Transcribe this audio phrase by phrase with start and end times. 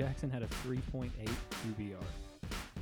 [0.00, 1.92] Jackson had a 3.8 QBR.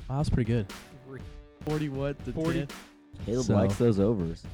[0.09, 0.67] Wow, that's pretty good.
[1.05, 1.21] Three-
[1.67, 2.17] Forty what?
[2.25, 2.61] The 40.
[2.61, 2.69] 10?
[3.27, 4.45] Caleb So- likes those overs.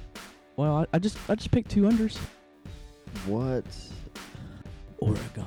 [0.57, 2.17] Well, I, I just I just picked two unders.
[3.27, 3.65] What?
[5.01, 5.45] Oregon.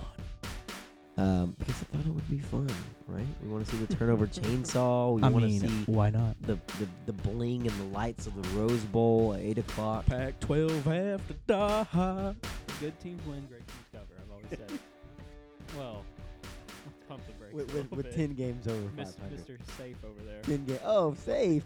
[1.17, 2.67] Um, because I thought it would be fun,
[3.07, 3.25] right?
[3.41, 5.15] We want to see the turnover chainsaw.
[5.15, 6.35] We I want to mean, see why not?
[6.43, 10.05] the, the the bling and the lights of the Rose Bowl at eight o'clock.
[10.05, 12.35] Pac 12 have to die.
[12.79, 14.05] Good teams win, great teams cover.
[14.21, 14.59] I've always said.
[14.71, 14.79] it.
[15.77, 16.05] well,
[17.57, 19.39] With, with, with ten games over Mis- five hundred.
[19.47, 19.57] Mr.
[19.77, 20.41] Safe over there.
[20.43, 21.63] Ten ga- Oh, safe.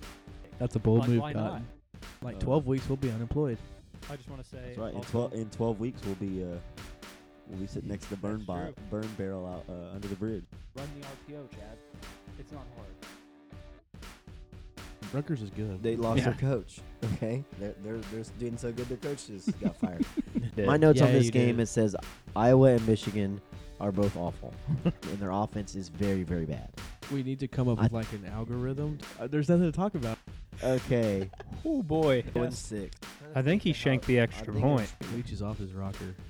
[0.58, 1.66] That's a bold Like, move, why Cotton.
[1.94, 2.04] not?
[2.24, 3.58] Like Uh, 12 weeks, we'll be unemployed.
[4.10, 4.60] I just want to say.
[4.66, 4.92] That's right.
[4.92, 6.48] In also- twelve in twelve weeks, we'll be uh,
[7.48, 8.74] we'll be sitting next to the burn That's bar- true.
[8.90, 10.44] burn barrel out uh, under the bridge.
[10.76, 11.78] Run the RPO, Chad.
[12.40, 14.02] It's not hard.
[15.14, 15.84] Rutgers is good.
[15.84, 16.26] They lost Yeah.
[16.26, 16.80] their coach.
[17.16, 18.88] Okay, they're they're they're doing so good.
[18.88, 20.06] Their coach just got fired.
[20.58, 21.64] My notes on Yeah, this you game did.
[21.64, 21.96] it says
[22.36, 23.42] Iowa and Michigan
[23.82, 24.54] are both awful,
[24.86, 26.70] and their offense is very very bad.
[27.12, 28.98] we need to come up I- with like an algorithm.
[29.20, 30.18] Uh, there's nothing to talk about.
[30.64, 31.30] Okay,
[31.66, 32.24] Oh boy.
[32.34, 32.96] one six.
[33.36, 34.94] I think he shanked the extra point.
[35.16, 36.16] Leach's off his rocker.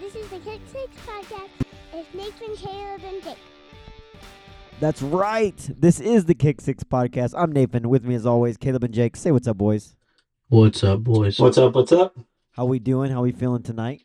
[0.00, 1.50] This is the Kick Six Podcast.
[1.94, 3.38] It's Nathan, Caleb, and Jake.
[4.80, 5.70] That's right.
[5.78, 7.34] This is the Kick Six podcast.
[7.36, 7.88] I'm Nathan.
[7.88, 9.14] With me as always, Caleb and Jake.
[9.14, 9.94] Say what's up, boys.
[10.48, 11.38] What's up, boys?
[11.38, 11.74] What's up?
[11.74, 12.16] What's up?
[12.52, 13.12] How we doing?
[13.12, 14.02] How we feeling tonight?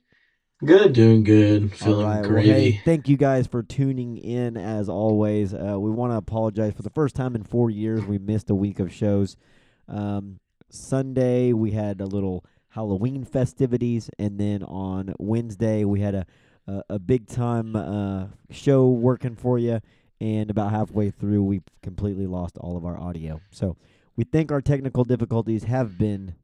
[0.64, 0.94] Good.
[0.94, 1.74] Doing good.
[1.74, 2.30] Feeling right.
[2.30, 5.54] Well, hey, thank you guys for tuning in as always.
[5.54, 8.06] Uh, we want to apologize for the first time in four years.
[8.06, 9.36] We missed a week of shows.
[9.88, 10.40] Um,
[10.70, 16.26] Sunday we had a little Halloween festivities, and then on Wednesday we had a
[16.68, 19.82] a, a big time uh, show working for you.
[20.22, 23.42] And about halfway through, we completely lost all of our audio.
[23.52, 23.76] So
[24.16, 26.36] we think our technical difficulties have been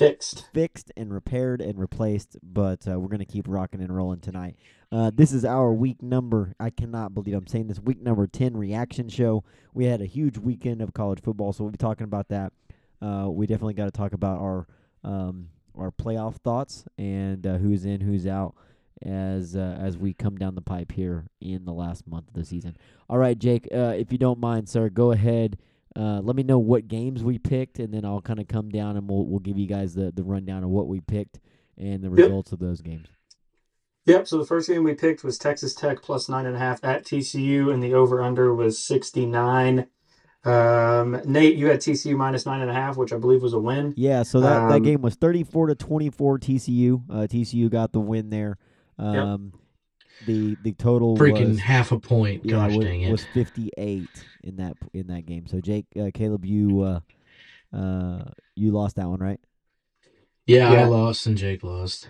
[0.00, 0.48] Fixed.
[0.54, 4.56] fixed and repaired and replaced, but uh, we're to keep rocking and rolling tonight.
[4.90, 6.54] Uh, this is our week number.
[6.58, 9.44] I cannot believe I'm saying this week number 10 reaction show.
[9.74, 12.52] We had a huge weekend of college football, so we'll be talking about that.
[13.02, 14.66] Uh, we definitely got to talk about our
[15.04, 15.48] um,
[15.78, 18.54] our playoff thoughts and uh, who's in, who's out
[19.02, 22.44] as uh, as we come down the pipe here in the last month of the
[22.44, 22.76] season.
[23.08, 25.58] All right, Jake, uh, if you don't mind, sir, go ahead.
[25.96, 28.96] Uh, let me know what games we picked, and then I'll kind of come down
[28.96, 31.40] and we'll we'll give you guys the, the rundown of what we picked
[31.76, 33.08] and the results of those games.
[34.06, 34.28] Yep.
[34.28, 37.04] So the first game we picked was Texas Tech plus nine and a half at
[37.04, 39.88] TCU, and the over under was sixty nine.
[40.42, 43.58] Um, Nate, you had TCU minus nine and a half, which I believe was a
[43.58, 43.92] win.
[43.96, 47.02] Yeah, so that, that Um, game was 34 to 24 TCU.
[47.10, 48.56] Uh, TCU got the win there.
[48.98, 49.52] Um,
[50.26, 52.44] The the total Freaking was, half a point.
[52.44, 53.10] yeah, Gosh was, dang it.
[53.10, 54.08] was 58
[54.44, 55.46] in that in that game.
[55.46, 57.00] So Jake, uh, Caleb, you uh,
[57.76, 59.40] uh, you lost that one, right?
[60.46, 60.82] yeah, Yeah.
[60.82, 62.08] I lost and Jake lost.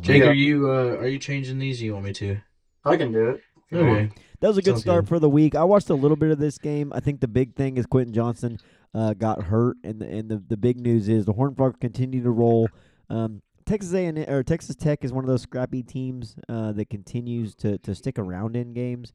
[0.00, 0.30] Jake, Yeah.
[0.30, 1.82] are you uh are you changing these?
[1.82, 2.38] You want me to?
[2.84, 3.40] I can do it.
[3.70, 3.98] if you want.
[3.98, 4.10] Okay.
[4.40, 5.08] That was a good Sounds start good.
[5.08, 5.54] for the week.
[5.54, 6.92] I watched a little bit of this game.
[6.94, 8.58] I think the big thing is Quentin Johnston
[8.92, 12.22] uh, got hurt, and the, and the the big news is the Horned Frogs continue
[12.22, 12.68] to roll.
[13.08, 16.90] Um, Texas A and or Texas Tech is one of those scrappy teams uh, that
[16.90, 19.12] continues to, to stick around in games,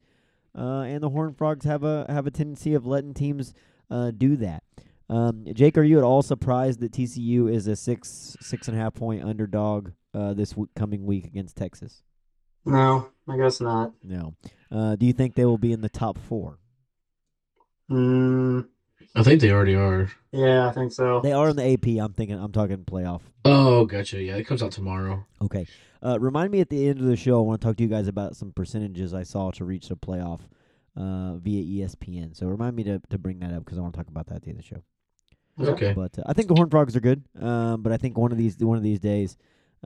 [0.56, 3.54] uh, and the Horned Frogs have a have a tendency of letting teams
[3.90, 4.62] uh, do that.
[5.08, 8.80] Um, Jake, are you at all surprised that TCU is a six six and a
[8.80, 12.02] half point underdog uh, this w- coming week against Texas?
[12.64, 13.92] No, I guess not.
[14.02, 14.34] No.
[14.70, 16.58] Uh, do you think they will be in the top four?
[17.90, 18.68] Mm,
[19.14, 20.10] I think they already are.
[20.32, 21.20] yeah, I think so.
[21.20, 22.02] They are in the AP.
[22.02, 22.38] I'm thinking.
[22.38, 23.22] I'm talking playoff.
[23.44, 24.22] Oh, gotcha.
[24.22, 25.26] Yeah, it comes out tomorrow.
[25.42, 25.66] Okay.
[26.02, 27.38] Uh, remind me at the end of the show.
[27.38, 29.96] I want to talk to you guys about some percentages I saw to reach the
[29.96, 30.40] playoff
[30.96, 32.36] uh, via ESPN.
[32.36, 34.36] So remind me to to bring that up because I want to talk about that
[34.36, 34.82] at the end of the show.
[35.72, 35.92] Okay.
[35.92, 37.24] But uh, I think the Horned Frogs are good.
[37.40, 39.36] Um, but I think one of these one of these days,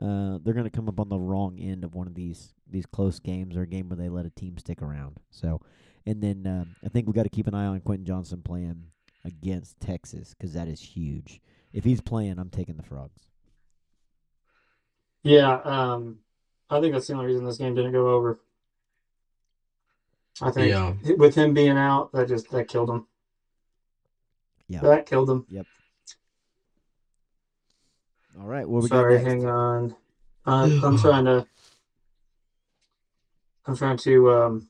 [0.01, 2.85] uh, they're going to come up on the wrong end of one of these these
[2.85, 5.17] close games or a game where they let a team stick around.
[5.31, 5.61] So,
[6.05, 8.85] and then um, I think we got to keep an eye on Quentin Johnston playing
[9.25, 11.41] against Texas because that is huge.
[11.73, 13.23] If he's playing, I'm taking the Frogs.
[15.23, 16.19] Yeah, um,
[16.69, 18.39] I think that's the only reason this game didn't go over.
[20.41, 20.93] I think Yeah.
[21.17, 23.07] with him being out, that just that killed him.
[24.67, 24.81] Yeah.
[24.81, 25.45] That killed him.
[25.49, 25.65] Yep.
[28.39, 28.67] All right.
[28.67, 29.33] What we Sorry, got next?
[29.43, 29.95] hang on.
[30.45, 31.47] Uh, I'm trying to.
[33.65, 34.69] I'm trying to um,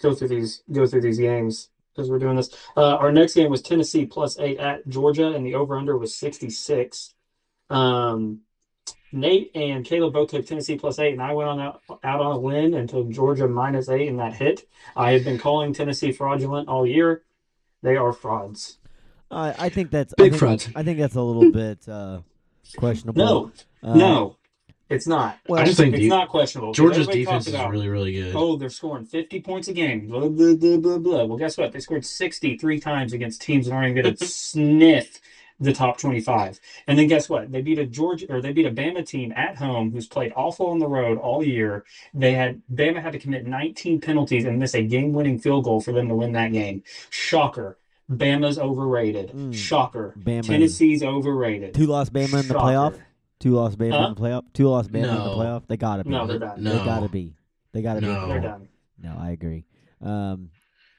[0.00, 2.50] go through these go through these games as we're doing this.
[2.76, 6.14] Uh, our next game was Tennessee plus eight at Georgia, and the over under was
[6.14, 7.14] 66.
[7.70, 8.40] Um,
[9.12, 12.32] Nate and Caleb both took Tennessee plus eight, and I went on out, out on
[12.36, 14.68] a win and took Georgia minus eight, and that hit.
[14.94, 17.22] I have been calling Tennessee fraudulent all year.
[17.82, 18.78] They are frauds.
[19.30, 20.68] Uh, I think that's I Big think, frauds.
[20.74, 22.20] I think that's a little bit uh,
[22.76, 23.24] questionable.
[23.24, 23.52] No,
[23.82, 24.36] Uh, no.
[24.88, 25.38] It's not.
[25.48, 26.72] Well, I just think It's de- not questionable.
[26.72, 28.34] Georgia's defense talks is really, really good.
[28.36, 30.06] Oh, they're scoring 50 points a game.
[30.06, 31.24] Blah, blah, blah, blah, blah.
[31.24, 31.72] Well, guess what?
[31.72, 35.20] They scored 63 times against teams that aren't even going to sniff
[35.58, 36.60] the top 25.
[36.86, 37.50] And then guess what?
[37.50, 40.66] They beat a Georgia or they beat a Bama team at home who's played awful
[40.68, 41.84] on the road all year.
[42.14, 45.92] They had Bama had to commit 19 penalties and miss a game-winning field goal for
[45.92, 46.82] them to win that game.
[47.10, 47.78] Shocker.
[48.10, 49.30] Bama's overrated.
[49.32, 49.52] Mm.
[49.54, 50.14] Shocker.
[50.16, 50.46] Bama.
[50.46, 51.74] Tennessee's overrated.
[51.74, 52.58] Two lost Bama in the Shocker.
[52.60, 53.00] playoff.
[53.38, 54.06] Two lost Bama Huh?
[54.08, 54.42] in the playoff.
[54.54, 55.36] Two lost Bama in the No.
[55.36, 55.66] playoff.
[55.68, 56.10] They gotta be.
[56.10, 56.62] No, they're done.
[56.62, 56.78] No.
[56.78, 57.34] They gotta be.
[57.72, 58.06] They gotta be.
[58.06, 58.28] No.
[58.28, 58.68] They're done.
[59.02, 59.64] No, I agree.
[60.00, 60.50] Um,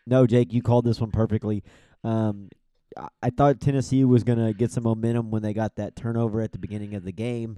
[0.05, 1.63] no, Jake, you called this one perfectly.
[2.03, 2.49] Um,
[2.95, 6.51] I, I thought Tennessee was gonna get some momentum when they got that turnover at
[6.51, 7.57] the beginning of the game.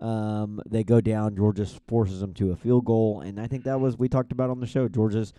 [0.00, 1.36] Um, they go down.
[1.36, 4.48] Georgia forces them to a field goal, and I think that was we talked about
[4.48, 4.88] on the show.
[4.88, 5.34] Georgia's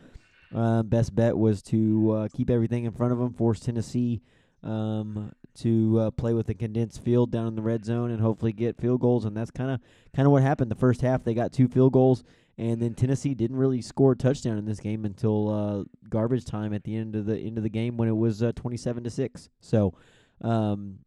[0.53, 4.21] um, best bet was to uh, keep everything in front of them, force Tennessee
[4.63, 8.53] um, to uh, play with a condensed field down in the red zone, and hopefully
[8.53, 9.25] get field goals.
[9.25, 9.79] And that's kind of
[10.15, 10.71] kind of what happened.
[10.71, 12.23] The first half, they got two field goals,
[12.57, 16.73] and then Tennessee didn't really score a touchdown in this game until uh, garbage time
[16.73, 19.09] at the end of the end of the game when it was uh, twenty-seven to
[19.09, 19.49] six.
[19.59, 19.93] So.
[20.41, 20.99] Um,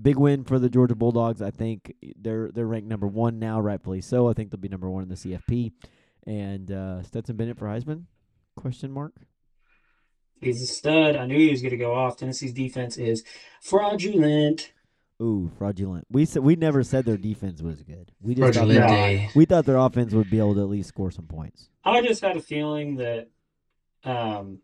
[0.00, 1.42] Big win for the Georgia Bulldogs.
[1.42, 4.26] I think they're they're ranked number one now, rightfully so.
[4.26, 5.72] I think they'll be number one in the CFP.
[6.26, 8.04] And uh, Stetson Bennett for Heisman?
[8.56, 9.12] Question mark.
[10.42, 11.16] He's a stud.
[11.16, 12.16] I knew he was going to go off.
[12.16, 13.24] Tennessee's defense is
[13.60, 14.72] fraudulent.
[15.20, 16.04] Ooh, fraudulent.
[16.10, 18.10] We said we never said their defense was good.
[18.20, 19.28] We just thought Fraudulent their, day.
[19.36, 21.68] we thought their offense would be able to at least score some points.
[21.84, 23.28] I just had a feeling that
[24.04, 24.58] um,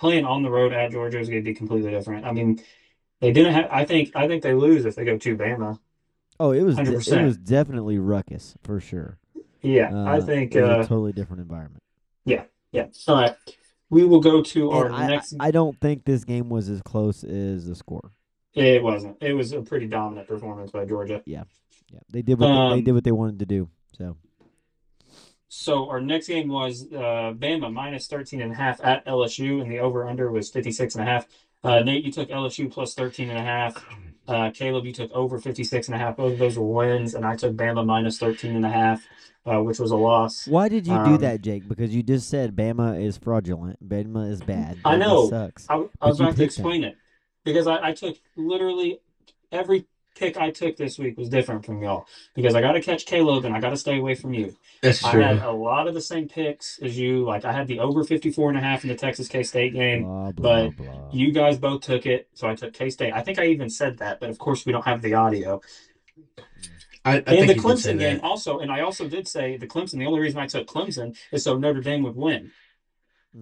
[0.00, 2.24] playing on the road at Georgia is going to be completely different.
[2.24, 2.62] I mean,
[3.20, 3.68] they didn't have.
[3.70, 4.12] I think.
[4.16, 5.78] I think they lose if they go to Bama.
[6.40, 7.24] Oh, it was it 100%.
[7.24, 9.18] was definitely ruckus for sure.
[9.62, 10.54] Yeah, Uh, I think.
[10.54, 11.82] it was Uh, a totally different environment.
[12.24, 12.86] Yeah, yeah.
[13.08, 13.36] All right.
[13.90, 15.34] We will go to our I, next.
[15.38, 18.10] I don't think this game was as close as the score.
[18.54, 19.16] it wasn't.
[19.20, 21.22] It was a pretty dominant performance by Georgia.
[21.24, 21.44] Yeah,
[21.92, 22.00] yeah.
[22.10, 23.68] they did what they, they Um, did what they wanted to do.
[23.96, 24.16] So
[25.48, 29.70] So our next game was uh, Bama minus 13 and a half at LSU, and
[29.70, 31.26] the over/under was 56 and a half.
[31.62, 33.84] Uh, Nate, you took LSU plus 13 and a half.
[34.28, 36.16] Uh, Caleb, you took over 56 and a half.
[36.16, 39.06] Both of those were wins, and I took Bama minus 13 and a half,
[39.44, 40.46] uh, which was a loss.
[40.48, 41.68] why did you do um, that, Jake?
[41.68, 43.86] Because you just said Bama is fraudulent.
[43.86, 44.78] Bama is bad.
[44.84, 45.30] I Bama know.
[45.30, 45.66] Sucks.
[45.68, 46.96] I, I was about to explain it
[47.44, 49.00] because I, I took literally
[49.52, 49.86] every
[50.16, 53.44] pick I took this week was different from y'all because I got to catch Caleb
[53.44, 54.56] and I got to stay away from you.
[54.82, 55.22] That's true.
[55.22, 57.24] I had a lot of the same picks as you.
[57.24, 60.02] Like I had the over 54 and a half in the Texas K State game.
[60.02, 61.10] Blah blah but blah.
[61.12, 63.12] You guys both took it, so I took K State.
[63.12, 65.60] I think I even said that, but of course we don't have the audio.
[67.04, 69.56] I, I and the you did say Clemson game also, and I also did say
[69.56, 69.98] the Clemson.
[69.98, 72.50] The only reason I took Clemson is so Notre Dame would win.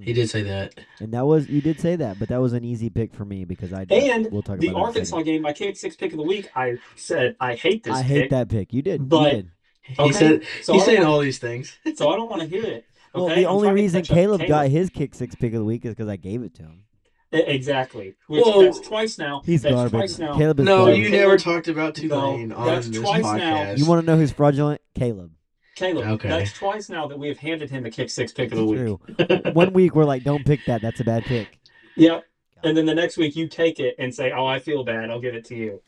[0.01, 0.15] He mm.
[0.15, 0.75] did say that.
[1.01, 3.45] And that was you did say that, but that was an easy pick for me
[3.45, 6.13] because I And we'll talk The about that in Arkansas game, my kick six pick
[6.13, 6.51] of the week.
[6.55, 8.73] I said I hate this I pick, hate that pick.
[8.73, 9.09] You did.
[9.09, 9.51] But- you did.
[9.87, 11.77] He oh, Okay, said so he's saying all these things.
[11.95, 12.87] so I don't want to hear it.
[13.15, 15.59] Well, the I'm only reason catch up to Caleb got his kick six pick of
[15.59, 16.85] the week is because I gave it to him.
[17.33, 18.15] Exactly.
[18.29, 18.63] Which Whoa.
[18.63, 19.43] that's twice now.
[19.45, 19.93] He's that's garbage.
[19.93, 20.37] twice now.
[20.37, 20.99] Caleb is No, garbage.
[20.99, 23.33] you never talked about No, Tulane on that's this twice now.
[23.33, 23.79] podcast.
[23.79, 24.81] You want to know who's fraudulent?
[24.95, 25.33] Caleb.
[25.75, 26.07] Caleb.
[26.07, 26.29] Okay.
[26.29, 29.55] That's twice now that we have handed him a kick six pick of the week.
[29.55, 30.83] One week we're like, don't pick that.
[30.83, 31.59] That's a bad pick.
[31.97, 32.25] Yep.
[32.63, 35.11] And then the next week you take it and say, "Oh, I feel bad.
[35.11, 35.83] I'll give it to you."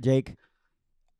[0.00, 0.34] Jake,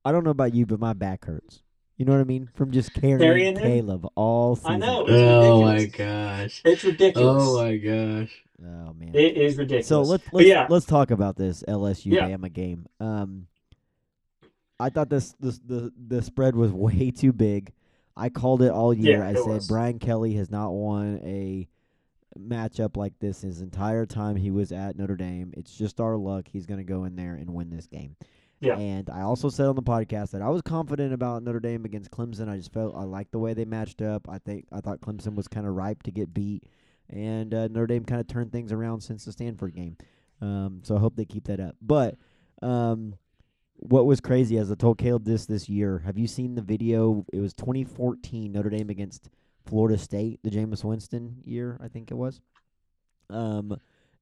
[0.05, 1.63] I don't know about you, but my back hurts.
[1.99, 2.49] You know what I mean?
[2.55, 3.57] From just carrying, Carrying?
[3.57, 4.73] Caleb all season.
[4.73, 5.03] I know.
[5.03, 6.63] It's Oh my gosh.
[6.65, 7.45] It's ridiculous.
[7.47, 8.43] Oh my gosh.
[8.61, 9.15] Oh man.
[9.15, 9.87] It is ridiculous.
[9.87, 12.29] So let's let's, yeah, let's talk about this LSU Yeah.
[12.29, 12.87] Bama game.
[12.99, 13.47] Um,
[14.81, 17.73] I thought this this the the spread was way too big.
[18.17, 19.19] I called it all year.
[19.19, 19.69] Yeah, I said was.
[19.69, 21.69] Brian Kelly has not won a
[22.39, 25.53] matchup like this his entire time he was at Notre Dame.
[25.57, 26.49] It's just our luck.
[26.51, 28.17] He's going to go in there and win this game.
[28.61, 28.79] Yeah.
[28.79, 32.13] And I also said on the podcast that I was confident about Notre Dame against
[32.13, 32.49] Clemson.
[32.49, 34.29] I just felt I liked the way they matched up.
[34.29, 36.63] I think I thought Clemson was kind of ripe to get beat,
[37.11, 39.97] and uh, Notre Dame kind of turned things around since the Stanford game.
[40.41, 41.75] Um, so I hope they keep that up.
[41.83, 42.17] But
[42.63, 43.17] um,
[43.89, 47.25] what was crazy, as I told Caleb this this year, have you seen the video?
[47.33, 49.29] It was 2014 Notre Dame against
[49.67, 52.41] Florida State, the Jameis Winston year, I think it was.
[53.29, 53.77] Um,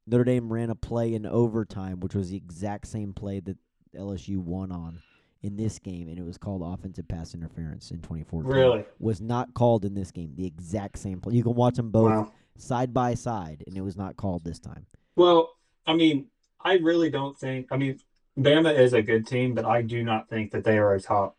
[0.06, 3.56] Notre Dame ran a play in overtime, which was the exact same play that
[3.94, 4.98] LSU won on
[5.42, 8.50] in this game, and it was called offensive pass interference in 2014.
[8.50, 8.84] really.
[8.98, 10.32] Was not called in this game.
[10.36, 11.34] The exact same play.
[11.34, 12.32] You can watch them both Wow.
[12.56, 14.86] side by side, and it was not called this time.
[15.16, 15.50] Well,
[15.86, 16.26] I mean,
[16.62, 17.68] I really don't think.
[17.70, 17.98] I mean,
[18.40, 21.36] Bama is a good team, but I do not think that they are a top.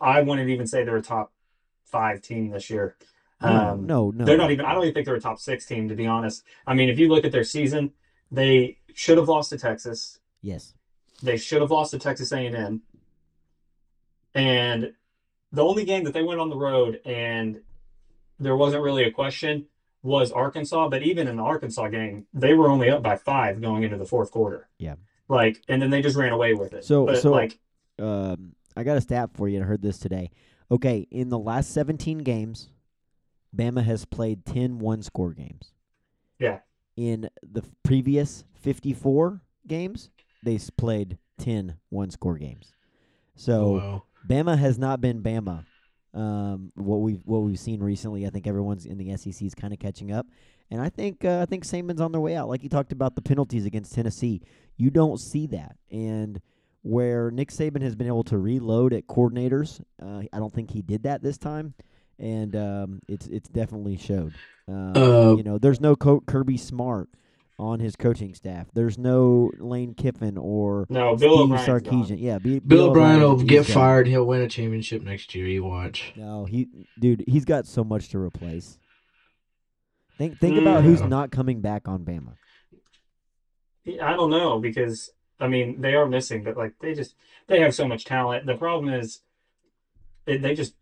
[0.00, 1.32] I wouldn't even say they're a top
[1.84, 2.96] five team this year.
[3.40, 4.66] Um, no, no, They're not even.
[4.66, 6.42] I don't even think they're a top six team, to be honest.
[6.66, 7.92] I mean, if you look at their season,
[8.30, 10.18] they should have lost to Texas.
[10.42, 10.74] Yes.
[11.22, 12.82] They should have lost to Texas A&M.
[14.34, 14.92] And
[15.52, 17.60] the only game that they went on the road and
[18.38, 19.66] there wasn't really a question
[20.02, 20.88] was Arkansas.
[20.88, 24.04] But even in the Arkansas game, they were only up by five going into the
[24.04, 24.68] fourth quarter.
[24.78, 24.94] Yeah.
[25.30, 26.84] Like, and then they just ran away with it.
[26.84, 27.58] So- but so- like,
[27.98, 29.60] Um, I got a stat for you.
[29.60, 30.30] I heard this today.
[30.70, 32.70] Okay, in the last 17 games,
[33.54, 35.72] Bama has played 10 one score games.
[36.38, 36.60] Yeah.
[36.96, 40.10] In the previous 54 games,
[40.42, 42.72] they s- played 10 one score games.
[43.34, 44.02] So wow.
[44.26, 45.64] Bama has not been Bama.
[46.14, 49.72] Um, what we've what we've seen recently, I think everyone's in the SEC is kind
[49.72, 50.26] of catching up,
[50.70, 52.48] and I think uh, I think Saban's on their way out.
[52.48, 54.42] Like you talked about the penalties against Tennessee,
[54.76, 56.40] you don't see that, and
[56.82, 60.80] where Nick Saban has been able to reload at coordinators, uh, I don't think he
[60.82, 61.74] did that this time,
[62.18, 64.32] and um, it's it's definitely showed.
[64.68, 67.08] Um, Uh, you know, there's no Co- Kirby Smart
[67.58, 68.68] on his coaching staff.
[68.72, 72.08] There's no Lane Kiffin or no, Bill Steve O'Brien's Sarkisian.
[72.08, 72.18] gone.
[72.18, 73.74] Yeah, B- Bill O'Brien will get gone.
[73.74, 74.06] fired.
[74.08, 75.46] He'll win a championship next year.
[75.46, 76.14] You watch.
[76.16, 78.78] No, he, dude, he's got so much to replace.
[80.20, 80.84] Think, think about mm.
[80.84, 82.34] who's not coming back on Bama.
[84.02, 85.08] I don't know because
[85.40, 87.14] I mean they are missing, but like they just
[87.46, 88.44] they have so much talent.
[88.44, 89.22] The problem is
[90.26, 90.74] it, they just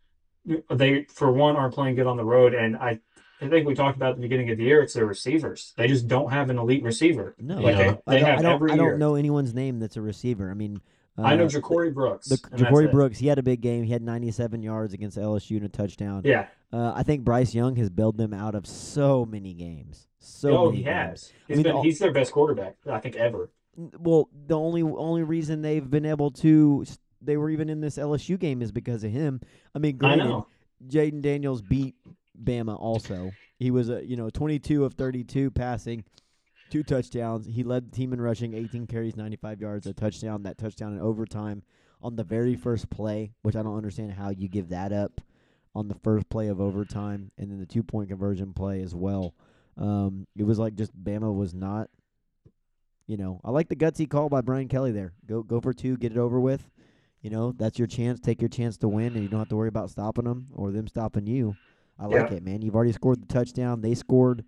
[0.69, 2.99] they for one aren't playing good on the road, and I
[3.41, 4.83] I think we talked about at the beginning of the year.
[4.83, 5.73] It's their receivers.
[5.77, 7.37] They just don't have an elite receiver.
[7.39, 7.93] No, Like Yeah.
[7.93, 8.99] they, they I don't, have I don't, every I don't year.
[8.99, 10.51] know anyone's name that's a receiver.
[10.51, 10.81] I mean,
[11.19, 12.29] uh, I know Ja'Corey Brooks.
[12.29, 12.91] The, Ja'Corey.
[12.91, 13.83] Brooks, he had a big game.
[13.83, 16.23] He had 97 yards against LSU and a touchdown.
[16.25, 16.47] Yeah.
[16.73, 20.07] Uh, I think Bryce Young has bailed them out of so many games.
[20.21, 20.89] So oh, he games.
[20.89, 21.33] has.
[21.47, 22.77] He's mean, been all- he's their best quarterback.
[22.91, 23.51] I think ever.
[23.77, 26.85] Well, the only only reason they've been able to
[27.23, 29.41] they were even in this LSU game is because of him.
[29.75, 30.45] I mean, granted.
[30.87, 31.97] Jayden Daniels beat
[32.41, 33.33] Bama also.
[33.59, 36.05] He was a you know 22 of 32 passing,
[36.71, 37.47] two touchdowns.
[37.47, 40.43] He led the team in rushing, 18 carries, 95 yards, a touchdown.
[40.43, 41.63] That touchdown in overtime
[42.03, 45.21] on the very first play, which I don't understand how you give that up
[45.75, 49.35] on the first play of overtime, and then the two point conversion play as well.
[49.77, 51.89] Um, it was like just Bama was not.
[53.07, 55.13] You know, I like the gutsy call by Brian Kelly there.
[55.27, 56.69] Go go for two, get it over with.
[57.23, 58.21] You know, that's your chance.
[58.21, 60.71] Take your chance to win, and you don't have to worry about stopping them or
[60.71, 61.57] them stopping you.
[61.99, 62.37] I like Yeah.
[62.37, 62.63] it, man.
[62.63, 63.81] You've already scored the touchdown.
[63.81, 64.45] They scored.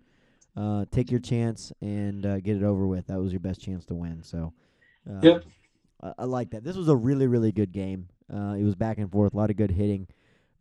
[0.55, 3.07] Uh, take your chance and uh, get it over with.
[3.07, 4.21] That was your best chance to win.
[4.23, 4.53] So,
[5.09, 5.45] uh, Yep.
[6.03, 6.63] I, I like that.
[6.63, 8.09] This was a really, really good game.
[8.31, 10.07] Uh, it was back and forth, a lot of good hitting.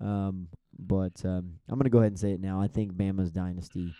[0.01, 2.61] Um, but um, I'm gonna go ahead and say it now.
[2.61, 3.95] I think Bama's dynasty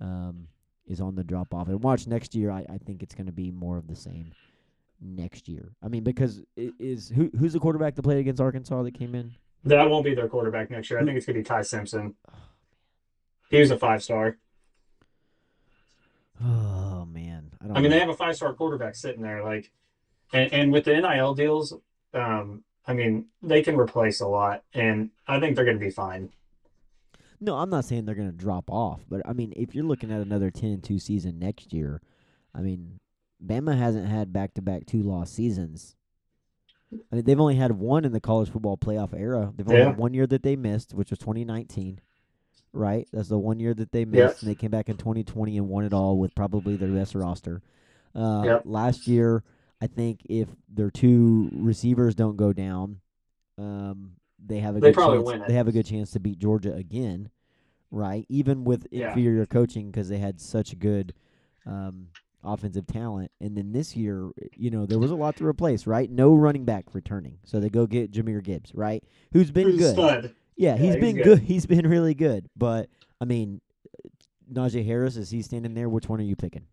[0.00, 0.46] um,
[0.86, 1.68] is on the drop off.
[1.68, 2.50] And watch next year.
[2.50, 4.32] I, I think it's gonna be more of the same
[5.00, 5.72] next year.
[5.82, 9.14] I mean, because it is who who's the quarterback that played against Arkansas that came
[9.14, 9.32] in?
[9.64, 11.00] That won't be their quarterback next year.
[11.00, 12.14] I think it's gonna be Ty Simpson.
[13.50, 14.36] He was a five star.
[16.42, 17.76] Oh man, I don't.
[17.76, 17.96] I mean, know.
[17.96, 19.70] they have a five star quarterback sitting there, like,
[20.32, 21.74] and, and with the NIL deals,
[22.14, 25.90] um, I mean, they can replace a lot, and I think they're going to be
[25.90, 26.30] fine.
[27.40, 30.10] No, I'm not saying they're going to drop off, but I mean, if you're looking
[30.12, 32.02] at another 10 and 2 season next year,
[32.54, 32.98] I mean,
[33.44, 35.96] Bama hasn't had back to back two loss seasons.
[36.92, 39.52] I mean, they've only had one in the college football playoff era.
[39.56, 39.86] They've only Yeah.
[39.88, 42.00] had one year that they missed, which was 2019.
[42.72, 43.08] Right?
[43.12, 44.42] That's the one year that they missed, Yep.
[44.42, 47.62] and they came back in 2020 and won it all with probably their best roster.
[48.14, 48.62] Uh, Yep.
[48.64, 49.42] Last year,
[49.80, 53.00] I think if their two receivers don't go down,
[53.58, 54.12] um,
[54.44, 55.48] they have a They good probably chance.
[55.48, 57.30] They have a good chance to beat Georgia again,
[57.90, 58.24] right?
[58.28, 59.08] Even with Yeah.
[59.08, 61.12] inferior coaching because they had such a good
[61.66, 62.08] um,
[62.42, 63.30] offensive talent.
[63.40, 66.10] And then this year, you know, there was a lot to replace, right?
[66.10, 69.04] No running back returning, so they go get Jahmyr Gibbs, right?
[69.32, 69.92] Who's been Who's good?
[69.92, 70.34] stud.
[70.60, 71.24] Yeah, Yeah, he's he's been good.
[71.24, 71.38] good.
[71.48, 72.46] He's been really good.
[72.54, 73.62] But I mean,
[74.52, 75.88] Najee Harris is he standing there?
[75.88, 76.66] Which one are you picking?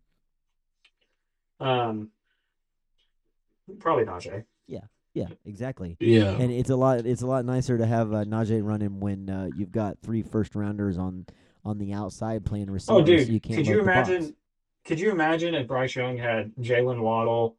[1.58, 2.10] Um,
[3.80, 4.44] probably Najee.
[4.66, 4.80] Yeah,
[5.14, 5.96] yeah, exactly.
[6.00, 6.36] Yeah.
[6.38, 7.06] And it's a lot.
[7.06, 10.54] It's a lot nicer to have uh, Najee running when uh, you've got three first
[10.54, 11.24] rounders on
[11.64, 12.98] on the outside playing receiver.
[12.98, 14.36] Oh, dude, so you can't could you imagine?
[14.84, 17.56] Could you imagine if Bryce Young had Jaylen Waddle,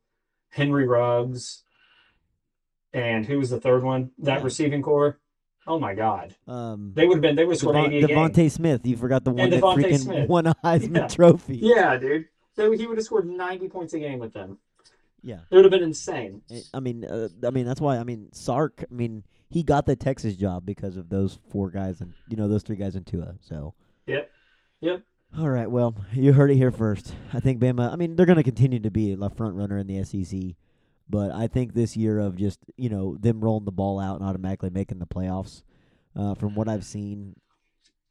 [0.49, 1.63] Henry Ruggs,
[2.93, 4.11] and who was the third one?
[4.19, 4.43] That Yeah.
[4.45, 5.19] receiving corps.
[5.69, 7.35] Oh my God, Um, they would have been.
[7.35, 8.49] They would have scored Devon- eighty game.
[8.49, 8.85] Smith.
[8.85, 10.27] You forgot the one And that DeVonta freaking Smith.
[10.29, 11.07] won a Heisman Yeah.
[11.07, 11.57] Trophy.
[11.57, 12.25] Yeah, dude.
[12.55, 14.57] So he would have scored ninety points a game with them.
[15.21, 15.39] Yeah.
[15.51, 16.41] It would have been insane.
[16.51, 17.97] I- I mean, uh, I mean that's why.
[17.97, 18.83] I mean, Sark.
[18.89, 22.47] I mean, he got the Texas job because of those four guys and you know
[22.47, 23.35] those three guys in Tua.
[23.41, 23.75] So.
[24.07, 24.29] Yep.
[24.81, 25.03] Yep.
[25.37, 25.69] All right.
[25.69, 27.13] Well, you heard it here first.
[27.31, 27.93] I think Bama.
[27.93, 30.55] I mean, they're going to continue to be a front runner in the SEC,
[31.09, 34.27] but I think this year of just you know them rolling the ball out and
[34.27, 35.63] automatically making the playoffs.
[36.15, 37.35] Uh, from what I've seen,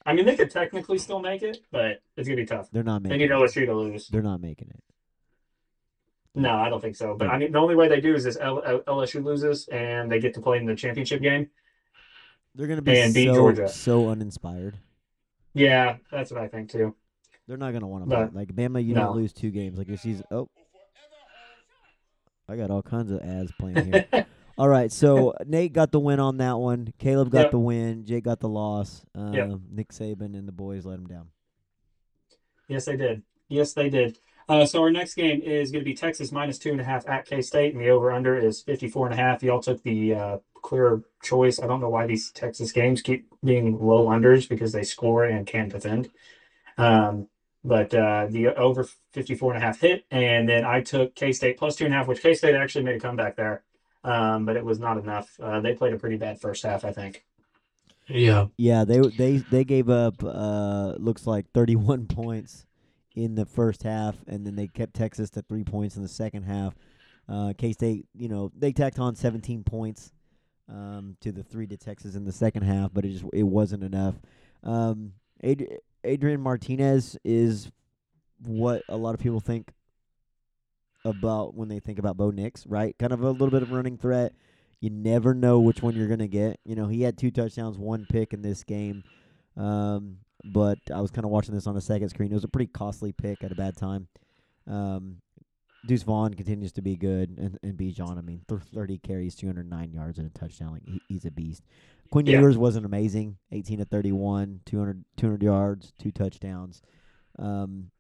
[0.07, 2.71] I mean, they could technically still make it, but it's gonna be tough.
[2.71, 3.19] they're not making.
[3.19, 4.09] They need LSU to lose.
[4.09, 4.83] They're not making it.
[6.35, 7.15] No, I don't think so.
[7.17, 10.11] But I mean, the only way they do is this L- L- LSU loses and
[10.11, 11.49] they get to play in the championship game.
[12.55, 13.69] They're gonna be and beat so Georgia.
[13.69, 14.79] so uninspired.
[15.55, 16.95] Yeah, that's what I think too.
[17.47, 18.29] They're not gonna want to play.
[18.33, 19.07] Like Bama, you no.
[19.07, 19.79] don't lose two games.
[19.79, 20.25] Like your season.
[20.31, 20.49] Oh,
[22.49, 24.07] I got all kinds of ads playing here.
[24.59, 26.93] all right, so Nate got the win on that one.
[26.99, 27.51] Caleb got Yep.
[27.53, 28.05] the win.
[28.05, 29.05] Jake got the loss.
[29.15, 29.49] Um, Yep.
[29.71, 31.29] Nick Saban and the boys let him down.
[32.69, 33.23] Yes, they did.
[33.49, 34.19] Yes, they did.
[34.49, 37.07] Uh, so our next game is going to be Texas minus two and a half
[37.09, 39.43] at K State, and the over under is 54 and a half.
[39.43, 41.61] Y'all took the uh, clear choice.
[41.61, 45.47] I don't know why these Texas games keep being low unders because they score and
[45.47, 46.09] can defend.
[46.79, 47.29] Um,
[47.65, 51.59] but uh, the over 54 and a half hit, and then I took K State
[51.59, 53.63] plus two and a half, which K State actually made a comeback there,
[54.05, 55.39] um, but it was not enough.
[55.43, 57.25] Uh, they played a pretty bad first half, I think.
[58.07, 58.47] Yeah.
[58.57, 62.65] Yeah, they they they gave up uh looks like 31 points
[63.15, 66.45] in the first half, and then they kept Texas to three points in the second
[66.45, 66.75] half.
[67.29, 70.13] Uh, K State, you know, they tacked on 17 points
[70.69, 73.83] um, to the three to Texas in the second half, but it just it wasn't
[73.83, 74.15] enough.
[74.63, 75.13] Um,
[75.43, 77.71] Ad- Adrian Martinez is
[78.45, 79.73] what a lot of people think
[81.05, 82.97] about when they think about Bo Nix, right?
[82.99, 84.33] Kind of a little bit of running threat.
[84.81, 86.61] You never know which one you're gonna get.
[86.65, 89.05] You know, he had two touchdowns, one pick in this game.
[89.57, 92.31] Um, but I was kind of watching this on a second screen.
[92.31, 94.09] It was a pretty costly pick at a bad time.
[94.67, 95.21] Um,
[95.87, 98.19] Deuce Vaughn continues to be good, and and Bijan.
[98.19, 100.73] I mean, th- 30 carries, 209 yards, and a touchdown.
[100.73, 101.63] Like he, he's a beast.
[102.11, 102.41] Quinn Yeah.
[102.41, 103.37] Ewers wasn't amazing.
[103.53, 106.83] 18 to 31, 200, 200 yards, two touchdowns.
[107.39, 107.91] Um,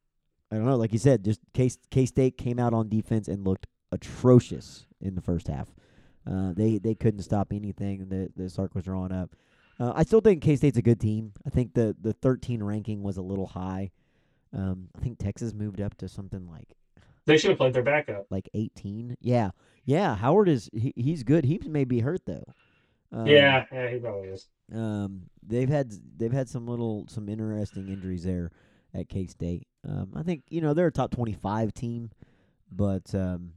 [0.51, 0.77] I don't know.
[0.77, 1.69] Like you said, just K
[2.07, 5.69] State came out on defense and looked atrocious in the first half.
[6.27, 9.35] Uh, they they couldn't stop anything that the Sark was drawing up.
[9.81, 11.33] Uh, I still think K State's a good team.
[11.47, 13.91] I think the the 13 ranking was a little high.
[14.55, 16.75] Um, I think Texas moved up to something like
[17.27, 18.27] They should have played their backup.
[18.31, 19.19] like 18.
[19.21, 19.51] Yeah,
[19.85, 20.17] yeah.
[20.17, 21.45] Howard is he, he's good.
[21.45, 22.45] He may be hurt though.
[23.13, 24.49] Um, yeah, yeah, he probably is.
[24.75, 28.51] um, they've had they've had some little some interesting injuries there
[28.95, 29.67] at K State.
[29.89, 32.11] Um, I think you know they're a top twenty five team,
[32.71, 33.53] but um,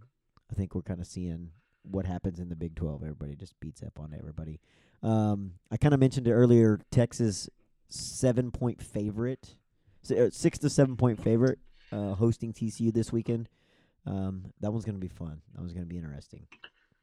[0.50, 1.50] I think we're kind of seeing
[1.84, 3.02] what happens in the Big Twelve.
[3.02, 4.60] Everybody just beats up on everybody.
[5.04, 6.80] Um, I kind of mentioned it earlier.
[6.92, 7.50] Texas
[7.90, 9.56] seven point favorite,
[10.18, 11.60] uh, six to seven point favorite,
[11.92, 13.50] uh, hosting TCU this weekend.
[14.06, 15.42] Um, that one's gonna be fun.
[15.54, 16.48] That one's gonna be interesting.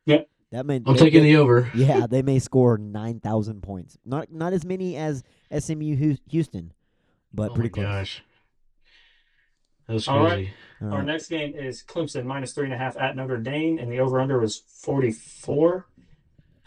[0.06, 0.28] Yep.
[0.50, 1.70] That may I'm taking they- the over.
[1.74, 3.98] yeah, they may score nine thousand points.
[4.04, 5.22] Not not as many as
[5.56, 6.72] SMU Houston,
[7.34, 7.86] but oh pretty my close.
[7.86, 8.22] gosh.
[9.86, 10.32] That was All right.
[10.34, 10.50] crazy.
[10.82, 11.06] All Our right.
[11.06, 14.20] next game is Clemson minus three and a half at Notre Dame, and the over
[14.20, 15.86] under was 44.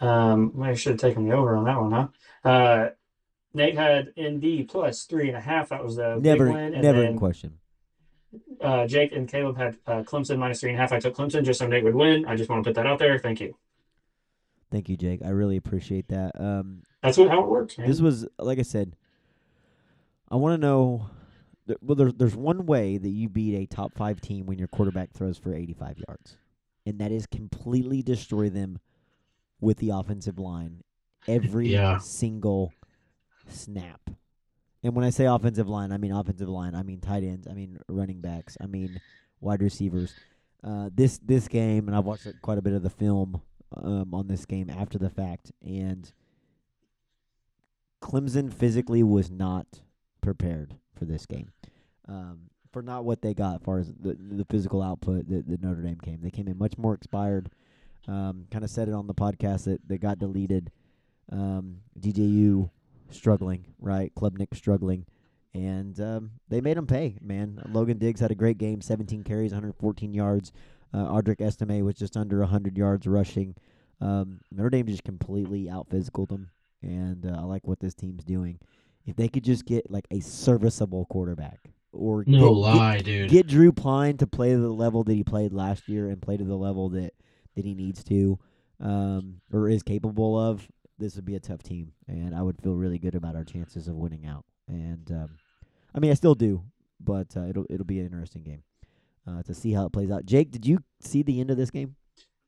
[0.00, 2.48] Um, I should have taken the over on that one, huh?
[2.48, 2.88] Uh,
[3.54, 5.68] Nate had ND plus three and a half.
[5.68, 6.74] That was the Never big win.
[6.74, 7.58] And never then in question.
[8.60, 10.92] uh, Jake and Caleb had uh, Clemson minus three and a half.
[10.92, 12.24] I took Clemson just so Nate would win.
[12.26, 13.18] I just want to put that out there.
[13.18, 13.54] Thank you.
[14.72, 15.20] Thank you, Jake.
[15.24, 16.32] I really appreciate that.
[16.40, 17.86] Um, That's what how it works, man.
[17.86, 18.96] this was like I said.
[20.30, 21.10] I want to know.
[21.66, 24.68] th- Well, there's there's one way that you beat a top five team when your
[24.68, 26.36] quarterback throws for 85 yards,
[26.86, 28.78] and that is completely destroy them
[29.60, 30.82] with the offensive line
[31.28, 31.98] every Yeah.
[31.98, 32.72] single
[33.48, 34.00] snap.
[34.82, 36.74] And when I say offensive line, I mean offensive line.
[36.74, 37.46] I mean tight ends.
[37.46, 38.56] I mean running backs.
[38.60, 39.00] I mean
[39.40, 40.14] wide receivers.
[40.64, 43.42] Uh, this this game, and I've watched quite a bit of the film
[43.76, 46.12] um, on this game after the fact, and
[48.02, 49.66] Clemson physically was not
[50.20, 51.52] prepared for this game.
[52.08, 55.62] Um, for not what they got as far as the the physical output that, that
[55.62, 56.20] Notre Dame came.
[56.22, 57.50] They came in much more expired.
[58.08, 60.72] Um, kind of said it on the podcast that, that got deleted.
[61.30, 62.70] Um, DJU
[63.10, 64.12] struggling, right?
[64.14, 65.06] Klubnik struggling.
[65.54, 67.62] And um, they made him pay, man.
[67.70, 70.50] Logan Diggs had a great game 17 carries, 114 yards.
[70.94, 73.54] Uh, Audric Estime was just under 100 yards rushing.
[74.00, 76.50] Um, Notre Dame just completely out physicaled them.
[76.82, 78.58] And uh, I like what this team's doing.
[79.06, 81.60] If they could just get like a serviceable quarterback
[81.92, 83.30] or No get, get- lie, dude.
[83.30, 86.36] get Drew Pyne to play to the level that he played last year and play
[86.36, 87.12] to the level that,
[87.56, 88.38] that he needs to
[88.80, 90.66] um, or is capable of,
[90.98, 91.92] this would be a tough team.
[92.08, 94.44] And I would feel really good about our chances of winning out.
[94.68, 95.30] And um,
[95.94, 96.64] I mean, I still do,
[97.00, 98.62] but uh, it'll it'll be an interesting game
[99.26, 100.26] uh, to see how it plays out.
[100.26, 101.96] Jake, did you see the end of this game?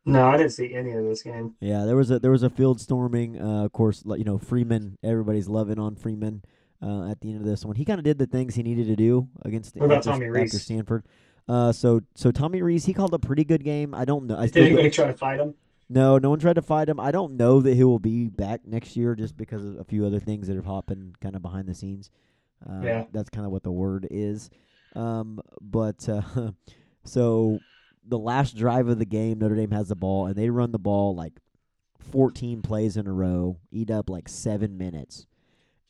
[0.07, 1.55] no, I didn't see any of this game.
[1.61, 3.41] Yeah, there was a there was a field storming.
[3.41, 4.99] Uh, of course, you know Freeman.
[5.03, 6.43] Everybody's loving on Freeman.
[6.83, 8.87] Uh, at the end of this one, he kind of did the things he needed
[8.89, 11.05] to do against What about after, Tommy after Stanford.
[11.49, 13.95] Uh, so so Tommy Rees he called a pretty good game.
[13.95, 14.37] I don't know.
[14.37, 15.55] I Did anybody try to fight him?
[15.89, 17.01] no, no one tried to fight him.
[17.01, 20.05] I don't know that he will be back next year just because of a few
[20.05, 22.11] other things that have happened kind of behind the scenes.
[22.69, 23.05] Uh, Yeah.
[23.13, 24.51] That's kind of what the word is.
[24.95, 26.23] Um, but uh,
[27.05, 27.59] so
[28.07, 30.79] the last drive of the game, Notre Dame has the ball, and they run the
[30.79, 31.33] ball like
[32.11, 35.27] 14 plays in a row, eat up like seven minutes,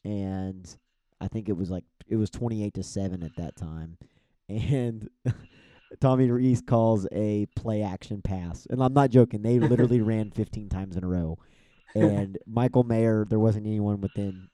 [0.05, 0.77] and
[1.21, 3.99] I think it was like it was 28 to seven at that time,
[4.49, 5.09] and
[6.01, 9.43] Tommy Rees calls a play action pass, and I'm not joking.
[9.43, 11.39] They literally ran 15 times in a row,
[11.95, 14.49] and Michael Mayer, there wasn't anyone within,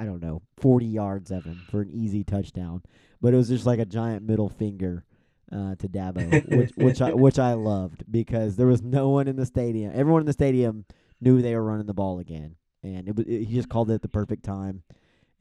[0.00, 2.82] I don't know, 40 yards of him for an easy touchdown,
[3.20, 5.04] but it was just like a giant middle finger
[5.52, 9.36] uh, to Dabo, which which I which I loved because there was no one in
[9.36, 9.92] the stadium.
[9.94, 10.86] Everyone in the stadium
[11.20, 13.94] knew they were running the ball again, and it was it, he just called it
[13.94, 14.82] at the perfect time,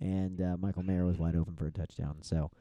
[0.02, 2.18] and uh, Michael Mayer was wide open for a touchdown.
[2.22, 2.52] So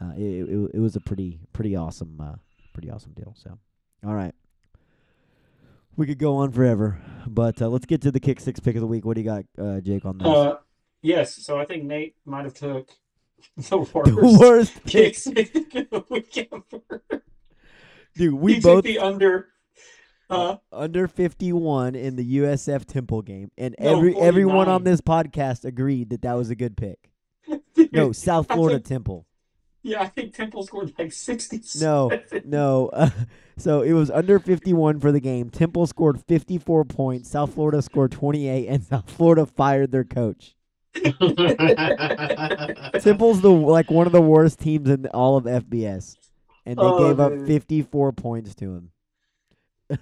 [0.00, 2.36] uh, it, it it was a pretty pretty awesome uh,
[2.72, 3.34] pretty awesome deal.
[3.36, 3.58] So
[4.06, 4.34] all right.
[5.96, 8.80] We could go on forever, but uh, let's get to the kick six pick of
[8.80, 9.04] the week.
[9.04, 10.28] What do you got, uh, Jake, on this?
[10.28, 10.58] Uh,
[11.02, 11.34] yes.
[11.36, 12.90] So I think Nate might have took
[13.56, 17.22] the worst, the worst kick pick, six pick of the week ever.
[18.14, 18.34] dude.
[18.34, 19.48] We he both took the under.
[20.30, 25.64] Uh, under 51 in the USF Temple game, and No, every everyone on this podcast
[25.64, 27.10] agreed that that was a good pick.
[27.74, 29.24] dude, No, South Florida think- Temple.
[29.82, 31.62] Yeah, I think Temple scored like sixty.
[31.80, 32.10] No,
[32.44, 32.90] no.
[33.56, 35.48] so it was under 51 for the game.
[35.48, 37.30] Temple scored 54 points.
[37.30, 40.56] South Florida scored 28, and South Florida fired their coach.
[43.00, 46.16] Temple's the like one of the worst teams in all of FBS,
[46.66, 48.90] and they Oh, gave up 54 points to him.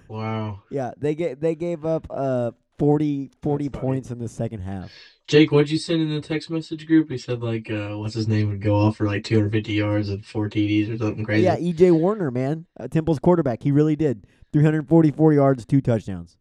[0.07, 0.63] wow.
[0.69, 4.91] Yeah, they get they gave up uh 40, 40 points in the second half.
[5.27, 7.09] Jake, what'd you send in the text message group?
[7.09, 10.23] He said like, uh, what's his name would go off for like 250 yards and
[10.25, 11.43] four TDs or something crazy.
[11.43, 13.63] Yeah, EJ Warner, man, uh, Temple's quarterback.
[13.63, 14.25] He really did.
[14.53, 16.37] 344 yards, two touchdowns.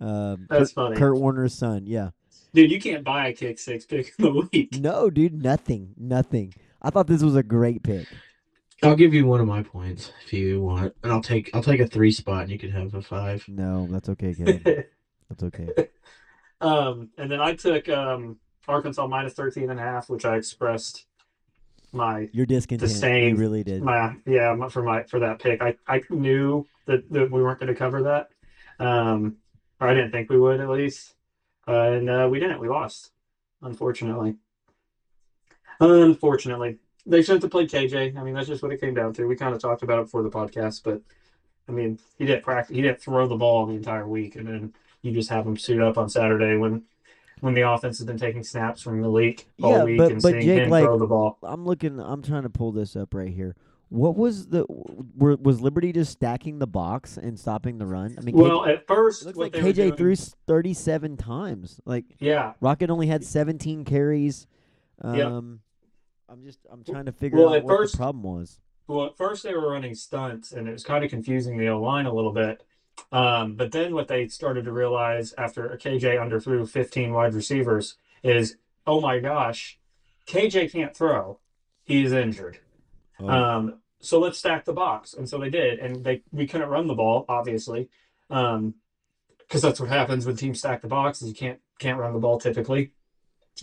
[0.00, 0.96] Um, That's Kurt, funny.
[0.96, 1.86] Kurt Warner's son.
[1.86, 2.10] Yeah.
[2.54, 4.78] Dude, you can't buy a kick six pick of the week.
[4.78, 6.54] No, dude, nothing, nothing.
[6.80, 8.06] I thought this was a great pick.
[8.82, 11.80] I'll give you one of my points if you want, and I'll take I'll take
[11.80, 13.44] a three spot, and you can have a five.
[13.48, 14.62] No, that's okay, Kevin.
[15.28, 15.68] That's okay.
[16.60, 18.38] um, and then I took um,
[18.68, 21.06] Arkansas minus 13 and a half, which I expressed
[21.92, 22.90] my You're discontent.
[22.90, 23.82] same- You really did.
[23.82, 25.60] my yeah my- for my for that pick.
[25.62, 28.28] I I knew that, that we weren't going to cover that.
[28.84, 29.36] Um,
[29.80, 31.14] or I didn't think we would at least,
[31.68, 32.60] uh, and uh, we didn't.
[32.60, 33.10] We lost,
[33.62, 34.36] unfortunately.
[35.80, 38.16] Unfortunately, they shouldn't have played KJ.
[38.16, 39.26] I mean, that's just what it came down to.
[39.26, 41.00] We kind of talked about it before the podcast, but
[41.68, 42.74] I mean, he didn't practice.
[42.76, 44.72] He didn't throw the ball the entire week, and then
[45.02, 46.82] you just have him suit up on Saturday when
[47.40, 50.30] when the offense has been taking snaps from Malik all Yeah, week but- and but
[50.30, 51.38] seeing Jake, him like- throw the ball.
[51.42, 51.98] I'm looking.
[52.00, 53.56] I'm trying to pull this up right here.
[53.90, 54.64] What was the?
[55.16, 58.16] Were, was Liberty just stacking the box and stopping the run?
[58.18, 61.80] I mean, Well, at first, it looks what like KJ doing- threw 37 times.
[61.84, 64.46] Like Yeah, Rocket only had 17 carries.
[65.00, 65.26] Um, Yep.
[66.30, 66.58] I'm just.
[66.70, 68.58] I'm trying to figure Well, out at what first- the problem was.
[68.86, 71.80] Well, at first they were running stunts, and it was kind of confusing the O
[71.80, 72.62] line a little bit.
[73.12, 78.56] Um, but then what they started to realize after KJ underthrew 15 wide receivers is,
[78.86, 79.78] oh my gosh,
[80.26, 81.38] KJ can't throw.
[81.84, 82.58] He's injured.
[83.20, 86.68] Oh, Um, so let's stack the box, and so they did, and they we couldn't
[86.68, 87.88] run the ball obviously,
[88.30, 88.74] um,
[89.38, 92.18] because that's what happens when teams stack the box is you can't can't run the
[92.18, 92.92] ball typically,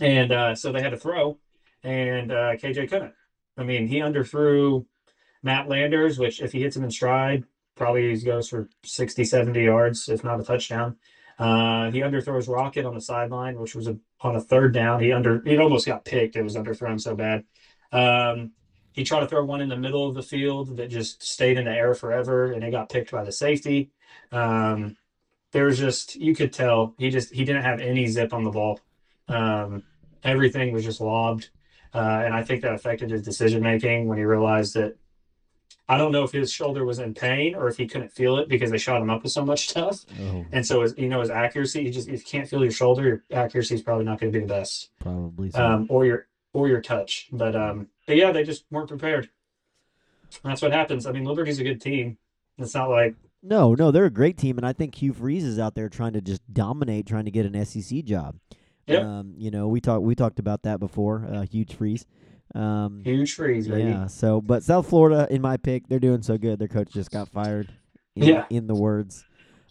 [0.00, 1.38] and uh, so they had to throw,
[1.84, 3.14] and uh, KJ couldn't.
[3.56, 4.86] I mean, he underthrew
[5.42, 7.44] Matt Landers, which if he hits him in stride,
[7.76, 10.96] probably he goes for 60, 70 yards, if not a touchdown.
[11.38, 15.00] Uh, he underthrows Rocket on the sideline, which was a, on a third down.
[15.00, 16.36] He under he almost got picked.
[16.36, 17.44] It was underthrown so bad.
[17.90, 18.52] Um,
[18.92, 21.64] he tried to throw one in the middle of the field that just stayed in
[21.64, 23.90] the air forever, and it got picked by the safety.
[24.30, 24.96] Um,
[25.52, 28.50] there was just you could tell he just he didn't have any zip on the
[28.50, 28.80] ball.
[29.28, 29.82] Um,
[30.22, 31.50] everything was just lobbed,
[31.94, 34.96] uh, and I think that affected his decision making when he realized that.
[35.88, 38.48] I don't know if his shoulder was in pain or if he couldn't feel it
[38.48, 41.20] because they shot him up with so much stuff, oh, and so his you know
[41.20, 41.82] his accuracy.
[41.82, 44.38] you just if you can't feel your shoulder, your accuracy is probably not going to
[44.38, 45.50] be the best probably.
[45.50, 45.62] So.
[45.62, 47.28] um, or your or your touch.
[47.32, 49.30] But um, but yeah, they just weren't prepared.
[50.44, 51.06] That's what happens.
[51.06, 52.18] I mean, Liberty's a good team.
[52.58, 55.58] It's not like No, no, they're a great team, and I think Hugh Freeze is
[55.58, 58.36] out there trying to just dominate, trying to get an SEC job.
[58.86, 59.02] Yep.
[59.04, 61.26] Um, you know, we talked we talked about that before.
[61.30, 62.04] Uh, huge Freeze.
[62.54, 63.90] Um, huge trees, baby.
[63.90, 64.06] yeah.
[64.08, 66.58] So, but South Florida, in my pick, they're doing so good.
[66.58, 67.72] Their coach just got fired.
[68.14, 68.44] In, Yeah.
[68.50, 69.24] In the words.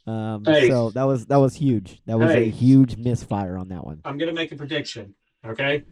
[0.08, 0.68] Um, Hey.
[0.68, 2.02] so that was that was huge.
[2.08, 2.46] That was Hey.
[2.48, 4.02] a huge misfire on that one.
[4.04, 5.14] I'm gonna make a prediction.
[5.46, 5.84] Okay,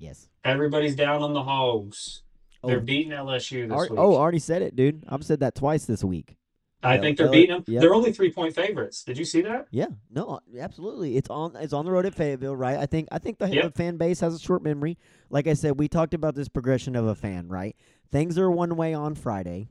[0.00, 0.28] Yes.
[0.44, 2.22] everybody's down on the Hogs.
[2.64, 3.98] They're Oh, beating LSU this Ar- week.
[3.98, 5.04] oh, already said it, dude.
[5.08, 6.36] I've said that twice this week.
[6.82, 7.64] I think they're L- beating them.
[7.66, 7.82] yep.
[7.82, 9.04] They're only three point favorites.
[9.04, 9.66] Did you see that?
[9.70, 11.16] Yeah, no, uh, absolutely.
[11.18, 11.54] It's on.
[11.56, 12.78] It's on the road at Fayetteville, right?
[12.78, 13.08] I think.
[13.12, 13.74] I think the, Yep.
[13.76, 14.96] fan base has a short memory.
[15.28, 17.76] Like I said, we talked about this progression of a fan, right?
[18.10, 19.68] Things are one way on Friday,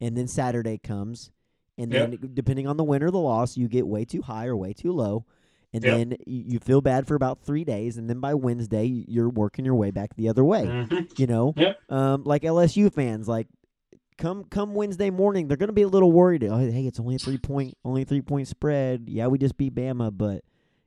[0.00, 1.30] and then Saturday comes,
[1.78, 2.10] and Yep.
[2.20, 4.72] then depending on the win or the loss, you get way too high or way
[4.72, 5.26] too low,
[5.74, 5.96] and Yep.
[5.96, 9.74] then you feel bad for about three days, and then by Wednesday you're working your
[9.74, 10.64] way back the other way.
[10.66, 11.18] Mhm.
[11.18, 11.76] You know, Yep.
[11.90, 13.48] um, like LSU fans, like
[14.18, 16.42] come come Wednesday morning, they're gonna be a little worried.
[16.44, 19.08] Oh, hey, it's only a three point, only three point spread.
[19.08, 20.42] Yeah, we just beat Bama, but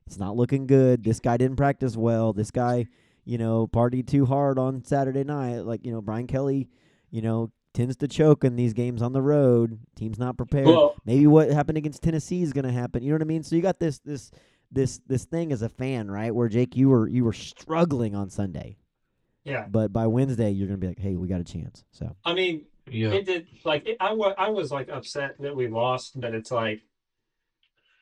[0.06, 1.04] it's not looking good.
[1.04, 2.32] This guy didn't practice well.
[2.32, 2.86] This guy,
[3.24, 5.60] you know, partied too hard on Saturday night.
[5.60, 6.68] Like you know, Brian Kelly,
[7.12, 9.78] you know, tends to choke in these games on the road.
[9.94, 10.66] Team's not prepared.
[10.66, 13.02] Well, Maybe what happened against Tennessee is gonna happen.
[13.04, 13.44] You know what I mean?
[13.44, 14.32] So you got this this
[14.72, 16.34] this this thing as a fan, right?
[16.34, 18.76] Where Jake, you were you were struggling on Sunday,
[19.44, 19.66] yeah.
[19.68, 21.84] but by Wednesday you're gonna be like, hey, we got a chance.
[21.90, 22.14] So.
[22.24, 23.10] I mean, Yeah.
[23.10, 26.50] it did like it, I was I was like upset that we lost, but it's
[26.50, 26.82] like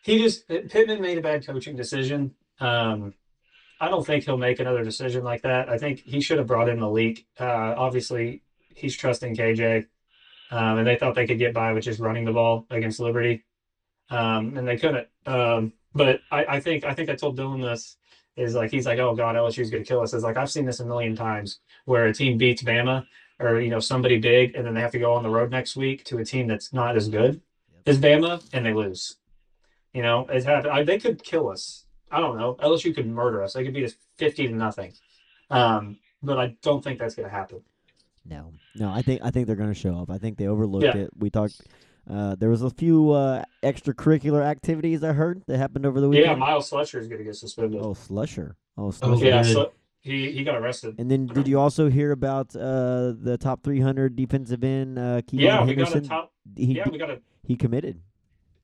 [0.02, 2.34] he just Pittman made a bad coaching decision.
[2.60, 3.14] Um,
[3.80, 5.68] I don't think he'll make another decision like that.
[5.68, 7.26] I think he should have brought in Malik.
[7.38, 8.42] Uh, obviously,
[8.74, 9.86] he's trusting KJ,
[10.50, 13.44] um, and they thought they could get by with just running the ball against Liberty,
[14.10, 15.06] um, and they couldn't.
[15.26, 17.96] Um, but I, I think I think I told Dylan this
[18.36, 20.14] is like he's like, oh god, LSU's gonna kill us.
[20.14, 23.06] Is like I've seen this a million times where a team beats Bama
[23.40, 25.76] or you know somebody big, and then they have to go on the road next
[25.76, 27.40] week to a team that's not as good
[27.86, 29.16] as Bama, and they lose.
[29.94, 30.72] You know, it happened.
[30.72, 31.84] I, they could kill us.
[32.10, 32.54] I don't know.
[32.62, 33.54] LSU could murder us.
[33.54, 34.92] They could beat us fifty to nothing.
[35.50, 37.62] Um, but I don't think that's going to happen.
[38.24, 38.90] No, no.
[38.90, 40.10] I think I think they're going to show up.
[40.10, 40.96] I think they overlooked Yeah.
[40.96, 41.10] it.
[41.16, 41.62] We talked.
[42.08, 46.26] Uh, there was a few uh, extracurricular activities I heard that happened over the weekend.
[46.30, 46.34] Yeah.
[46.36, 47.80] Myles Slusher is going to get suspended.
[47.82, 48.54] oh, Slusher.
[48.76, 49.24] Oh, Oh, Slusher.
[49.24, 50.94] yeah, so he he got arrested.
[50.98, 55.40] And then, did you also hear about uh, the top 300 defensive end, uh, Keelan
[55.40, 56.02] Yeah, we got a Henderson?
[56.04, 56.32] top.
[56.56, 57.20] he, Yeah, we got a.
[57.42, 58.00] he committed.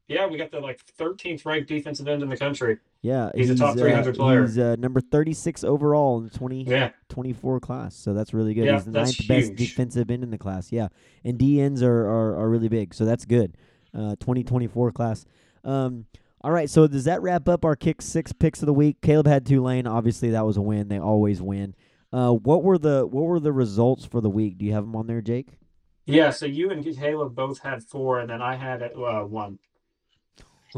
[0.06, 2.78] Yeah, we got the like 13th ranked defensive end in the country.
[3.00, 4.42] Yeah, He's a top uh, 300 player.
[4.42, 7.94] He's uh, number 36 overall in the 20, Yeah, 24 class.
[7.94, 8.64] So that's really good.
[8.64, 10.72] Yeah, He's the ninth best defensive end in the class.
[10.72, 10.88] Yeah,
[11.24, 12.94] and D ends are, are are really big.
[12.94, 13.56] So that's good.
[13.94, 15.24] Uh, 2024 class.
[15.64, 16.06] Um,
[16.42, 16.68] all right.
[16.68, 19.00] So does that wrap up our kick six picks of the week?
[19.00, 19.86] Caleb had Tulane.
[19.86, 20.88] Obviously, that was a win.
[20.88, 21.74] They always win.
[22.12, 24.58] Uh, what were the what were the results for the week?
[24.58, 25.58] Do you have them on there, Jake?
[26.06, 26.30] yeah.
[26.30, 29.58] So you and Caleb both had four, and then I had uh, one.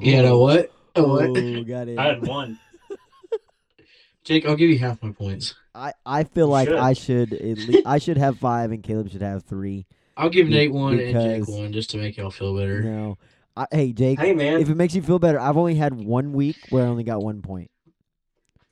[0.01, 0.73] Yeah, no what?
[0.95, 1.67] A Oh, what?
[1.67, 1.99] got it.
[1.99, 2.59] I had one.
[4.25, 5.55] Jake, I'll give you half my points.
[5.75, 6.79] I, I feel You like should.
[6.79, 9.87] I should at least I should have five and Caleb should have three.
[10.17, 12.83] I'll give Be- Nate one and Jake one just to make y'all feel better.
[12.83, 13.19] No,
[13.57, 16.33] I, hey Jake, Hey man, if it makes you feel better, I've only had one
[16.33, 17.71] week where I only got one point.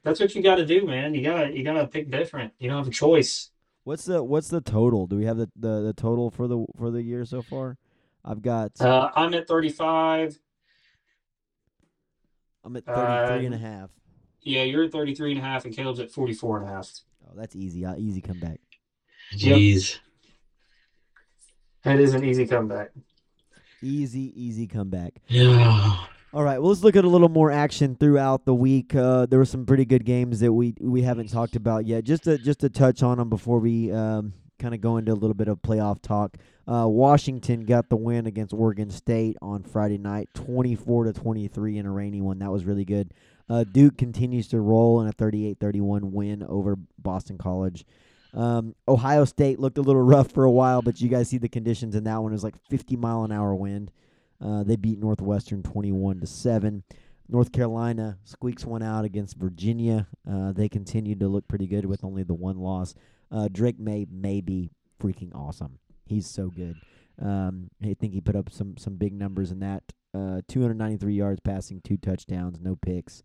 [0.03, 1.15] that's what you got to do, man.
[1.15, 2.53] You gotta you gotta pick different.
[2.59, 3.51] You don't have a choice.
[3.85, 5.07] What's the what's the total?
[5.07, 7.77] Do we have the, the, the total for the for the year so far?
[8.25, 10.39] I've got Uh, I'm at 35.
[12.65, 13.91] I'm at 33 and a uh, half.
[14.43, 16.91] Yeah, you're at 33 and a half, and Caleb's at 44 and a half.
[17.27, 17.85] Oh, that's easy.
[17.85, 18.61] Uh, easy comeback.
[19.33, 19.57] Yep.
[19.57, 19.99] Jeez.
[21.83, 22.91] That is an easy comeback.
[23.83, 25.15] Easy, easy comeback.
[25.29, 26.07] Yeah.
[26.33, 28.95] All right, well, let's look at a little more action throughout the week.
[28.95, 32.03] Uh, there were some pretty good games that we we haven't talked about yet.
[32.03, 35.15] Just to just to touch on them before we um, kind of go into a
[35.15, 36.37] little bit of playoff talk.
[36.67, 41.49] Uh, Washington got the win against Oregon State on Friday night, twenty four to twenty
[41.49, 42.39] three in a rainy one.
[42.39, 43.13] That was really good.
[43.49, 47.85] Uh, Duke continues to roll in a 38-31 win over Boston College.
[48.33, 51.49] Um, Ohio State looked a little rough for a while, but you guys see the
[51.49, 52.33] conditions in that one.
[52.33, 53.91] It was like 50 mile an hour wind.
[54.41, 56.83] Uh, they beat Northwestern 21 to 7.
[57.29, 60.07] North Carolina squeaks one out against Virginia.
[60.31, 62.95] Uh, they continue to look pretty good with only the one loss.
[63.35, 64.71] Uh, Drake Maye may be
[65.03, 65.79] freaking awesome.
[66.07, 66.77] He's so good.
[67.21, 69.83] Um, I think he put up some some big numbers in that.
[70.15, 73.25] Uh, 293 yards passing, two touchdowns, no picks.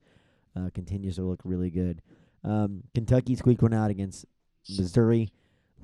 [0.56, 2.02] Uh, continues to look really good.
[2.44, 4.26] Um, Kentucky squeaked one out against
[4.68, 5.32] Missouri.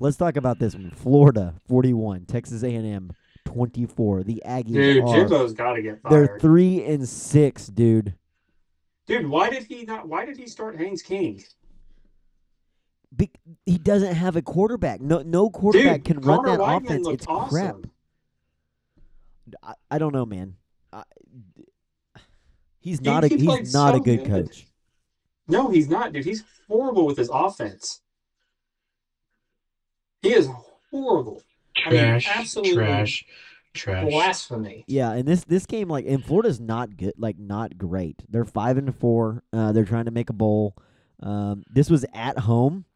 [0.00, 0.90] Let's talk about this one.
[0.90, 3.12] Florida 41, Texas A&M
[3.44, 4.24] 24.
[4.24, 8.14] The Aggies Dude, are Jimbo's got to get they're three and six, dude.
[9.06, 10.08] Dude, why did he not?
[10.08, 11.44] Why did he start Haynes King?
[13.16, 13.30] Be-
[13.64, 15.00] he doesn't have a quarterback.
[15.00, 17.08] No, no quarterback Dude, can run Connor that Weidman offense.
[17.08, 17.48] It's awesome.
[17.50, 17.76] crap.
[19.62, 20.56] I, I don't know, man.
[20.92, 21.02] I,
[22.80, 24.46] he's Dude, not a he he's not a good good.
[24.48, 24.66] coach.
[25.48, 26.24] No, he's not, dude.
[26.24, 28.00] He's horrible with his offense.
[30.22, 30.48] He is
[30.90, 31.42] horrible.
[31.84, 32.28] I mean, Trash.
[32.34, 33.24] absolutely trash.
[33.74, 34.10] Trash.
[34.10, 34.84] Blasphemy.
[34.88, 38.22] Yeah, and this this game like and Florida's not good, like not great.
[38.28, 39.42] They're five and four.
[39.52, 40.74] Uh, they're trying to make a bowl.
[41.22, 42.86] Um, this was at home.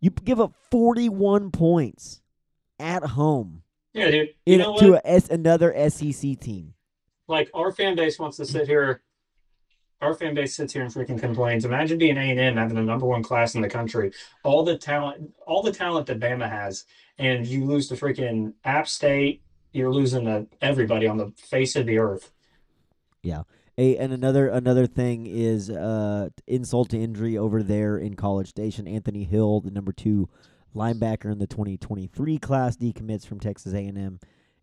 [0.00, 2.20] You give up forty one points
[2.78, 4.28] at home Yeah, dude.
[4.46, 6.74] You in know to a S, another SEC team.
[7.28, 9.02] Like our fan base wants to sit here.
[10.00, 11.66] Our fan base sits here and freaking complains.
[11.66, 14.78] Imagine being A and M having the number one class in the country, all the
[14.78, 16.86] talent, all the talent that Bama has,
[17.18, 21.84] and you lose to freaking App State, you're losing to everybody on the face of
[21.84, 22.32] the earth.
[23.80, 28.86] A, and another another thing is uh, insult to injury over there in College Station.
[28.86, 30.28] Anthony Hill, the number two
[30.76, 34.20] linebacker in the 2023 class, decommits from Texas A&M,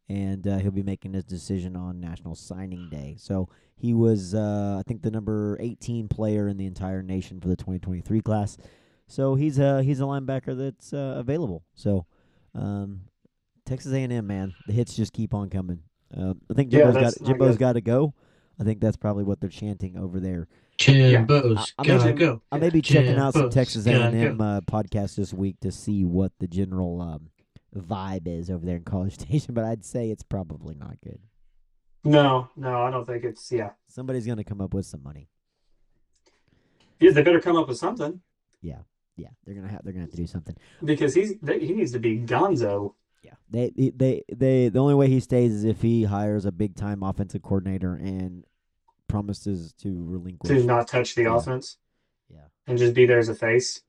[0.07, 3.15] and uh, he'll be making his decision on National Signing Day.
[3.17, 7.47] So he was, uh, I think, the number 18 player in the entire nation for
[7.47, 8.55] the 2023 class.
[9.07, 11.63] So he's a he's a linebacker that's uh, available.
[11.73, 12.05] So
[12.53, 13.01] um,
[13.65, 15.79] Texas A&M, man, the hits just keep on coming.
[16.15, 18.13] Uh, I think Yeah, Jimbo's got that's not Jimbo's got to go.
[18.59, 20.47] I think that's probably what they're chanting over there.
[20.79, 22.41] Jimbo's I- I gotta mentioned- go.
[22.51, 24.43] I may be checking out some Texas A&M go.
[24.43, 27.29] uh, podcasts this week to see what the general um,
[27.75, 31.19] vibe is over there in College Station, but I'd say it's probably not good.
[32.03, 33.71] No, no, I don't think it's yeah.
[33.87, 35.29] Somebody's gonna come up with some money.
[36.99, 38.21] Yeah, they better come up with something
[38.61, 38.79] Yeah,
[39.17, 40.55] Yeah, they're gonna have they're gonna have to do something.
[40.83, 42.93] because he's they, he needs to be Gonzo.
[43.49, 47.01] They they they, the only way he stays is if he hires a big time
[47.03, 48.43] offensive coordinator and
[49.07, 50.49] promises to relinquish.
[50.51, 51.37] to not touch the Yeah.
[51.37, 51.77] offense
[52.29, 52.47] Yeah.
[52.67, 53.81] and just be there as a face.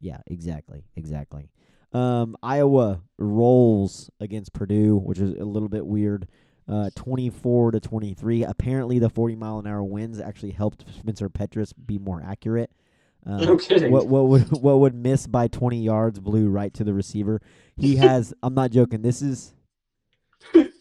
[0.00, 1.50] Yeah, exactly, exactly.
[1.92, 6.28] Um, Iowa rolls against Purdue, which is a little bit weird.
[6.66, 8.42] Uh, twenty-four to twenty-three.
[8.44, 12.70] Apparently, the forty mile an hour winds actually helped Spencer Petras be more accurate.
[13.28, 13.92] Um, No kidding.
[13.92, 17.40] What what would what would miss by twenty yards blew right to the receiver.
[17.76, 18.32] He has.
[18.42, 19.02] I'm not joking.
[19.02, 19.52] This is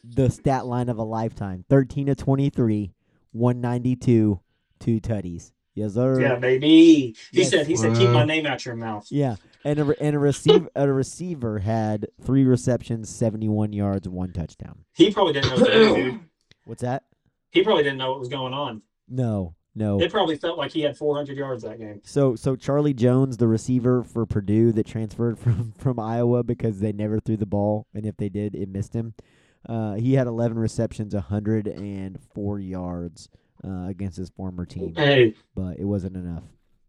[0.04, 1.66] the stat line of a lifetime.
[1.70, 2.94] Thirteen to twenty-three,
[3.32, 4.40] one ninety-two,
[4.80, 5.52] two tutties.
[5.76, 6.20] Yes, sir.
[6.22, 6.68] Yeah, baby.
[6.68, 7.50] He Yes.
[7.52, 9.06] said he said keep my name out your mouth.
[9.12, 14.32] Yeah, and a and a receiver a receiver had three receptions, seventy one yards, one
[14.32, 14.86] touchdown.
[14.96, 16.20] He probably didn't know what to do, dude.
[16.66, 17.04] What's that?
[17.52, 18.82] He probably didn't know what was going on.
[19.08, 20.02] No, no.
[20.02, 22.02] It probably felt like he had 400 yards that game.
[22.04, 26.92] So so Charlie Jones, the receiver for Purdue that transferred from from Iowa because they
[26.92, 29.14] never threw the ball, and if they did, it missed him.
[29.68, 33.30] Uh, he had eleven receptions, hundred and four yards
[33.64, 36.44] uh, against his former team, Hey, but it wasn't enough.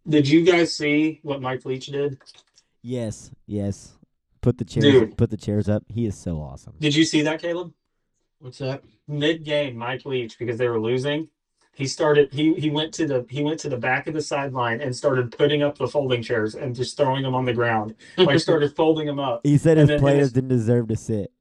[0.09, 2.19] did you guys see what Mike Leach did?
[2.83, 3.95] Yes, yes.
[4.41, 5.17] Put the chairs Dude.
[5.17, 5.83] put the chairs up.
[5.89, 6.75] He is so awesome.
[6.79, 7.73] Did you see that, Caleb?
[8.39, 8.85] What's that?
[9.09, 11.29] Mid game, Mike Leach, because they were losing,
[11.79, 14.81] he started he he went to the he went to the back of the sideline
[14.81, 17.95] and started putting up the folding chairs and just throwing them on the ground.
[18.17, 19.43] Like started folding them up.
[19.45, 21.33] He said And his players his- didn't deserve to sit.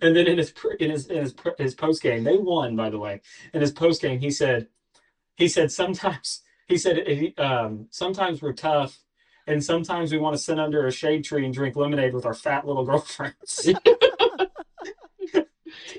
[0.00, 2.88] And then in his pr- in his in his his post game, they won by
[2.88, 3.20] the way.
[3.52, 4.68] In his post game, he said,
[5.36, 7.04] he said sometimes he said
[7.36, 8.98] um, sometimes we're tough,
[9.46, 12.32] and sometimes we want to sit under a shade tree and drink lemonade with our
[12.32, 13.68] fat little girlfriends.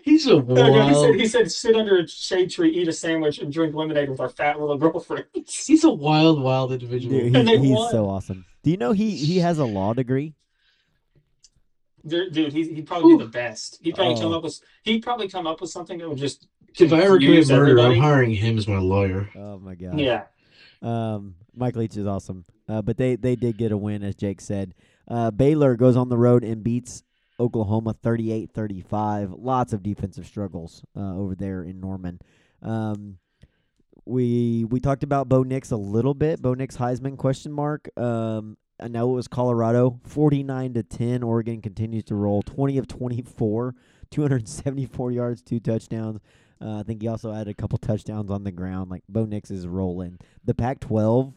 [0.03, 1.15] He's a No, no, he said wild.
[1.15, 4.27] he said sit under a shade tree, eat a sandwich, and drink lemonade with our
[4.29, 5.65] fat little girlfriends.
[5.65, 7.17] He's a wild, wild individual.
[7.19, 7.91] Dude, And he's, they he's won.
[7.91, 8.45] so awesome.
[8.63, 10.35] Do you know he he has a law degree?
[12.05, 13.79] Dude, dude, he he'd probably be the best.
[13.81, 14.37] He'd probably come Oh.
[14.37, 17.21] up with he'd probably come up with something that would just If I ever commit
[17.21, 17.95] confuse murder, everybody.
[17.95, 19.29] I'm hiring him as my lawyer.
[19.37, 19.97] Oh my god.
[19.99, 20.23] Yeah.
[20.81, 22.43] Um, Mike Leach is awesome.
[22.67, 24.73] Uh, but they they did get a win, as Jake said.
[25.07, 27.03] Uh, Baylor goes on the road and beats
[27.43, 29.35] Oklahoma 38-35.
[29.37, 32.19] Lots of defensive struggles uh, over there in Norman.
[32.61, 33.17] Um,
[34.05, 36.41] we we talked about Bo Nix a little bit.
[36.41, 37.89] Bo Nix Heisman question mark.
[37.97, 41.23] Um, I know it was Colorado, forty nine to ten.
[41.23, 43.75] Oregon continues to roll, twenty of twenty four,
[44.11, 46.19] two hundred seventy four yards, two touchdowns.
[46.61, 48.89] Uh, I think he also had a couple touchdowns on the ground.
[48.91, 50.17] Like Bo Nix is rolling.
[50.43, 51.33] The Pac twelve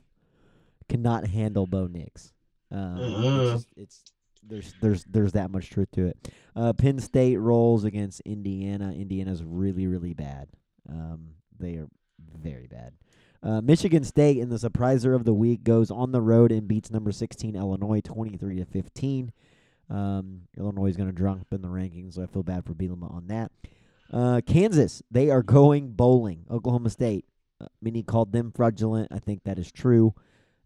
[0.88, 2.32] cannot handle Bo Nix.
[2.72, 3.40] Um, Uh-uh.
[3.54, 4.02] it's, just- it's
[4.48, 6.32] there's there's there's that much truth to it.
[6.54, 8.92] Uh, Penn State rolls against Indiana.
[8.92, 10.48] Indiana's really really bad.
[10.88, 11.88] Um, they are
[12.38, 12.92] very bad.
[13.42, 16.90] Uh, Michigan State in the surpriser of the week goes on the road and beats
[16.90, 19.32] number 16 Illinois 23 to 15.
[19.88, 23.12] Um, Illinois is going to drop in the rankings, so I feel bad for Bielema
[23.12, 23.52] on that.
[24.12, 26.44] Uh, Kansas, they are going bowling.
[26.50, 27.24] Oklahoma State,
[27.60, 29.12] uh, many called them fraudulent.
[29.12, 30.14] I think that is true.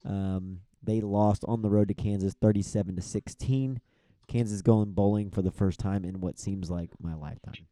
[0.05, 3.81] Um, they lost on the road to Kansas 37 to 16.
[4.29, 7.67] Kansas going bowling for the first time in what seems like my lifetime.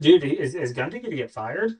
[0.00, 1.72] Dude, is, is Gundy going to get fired?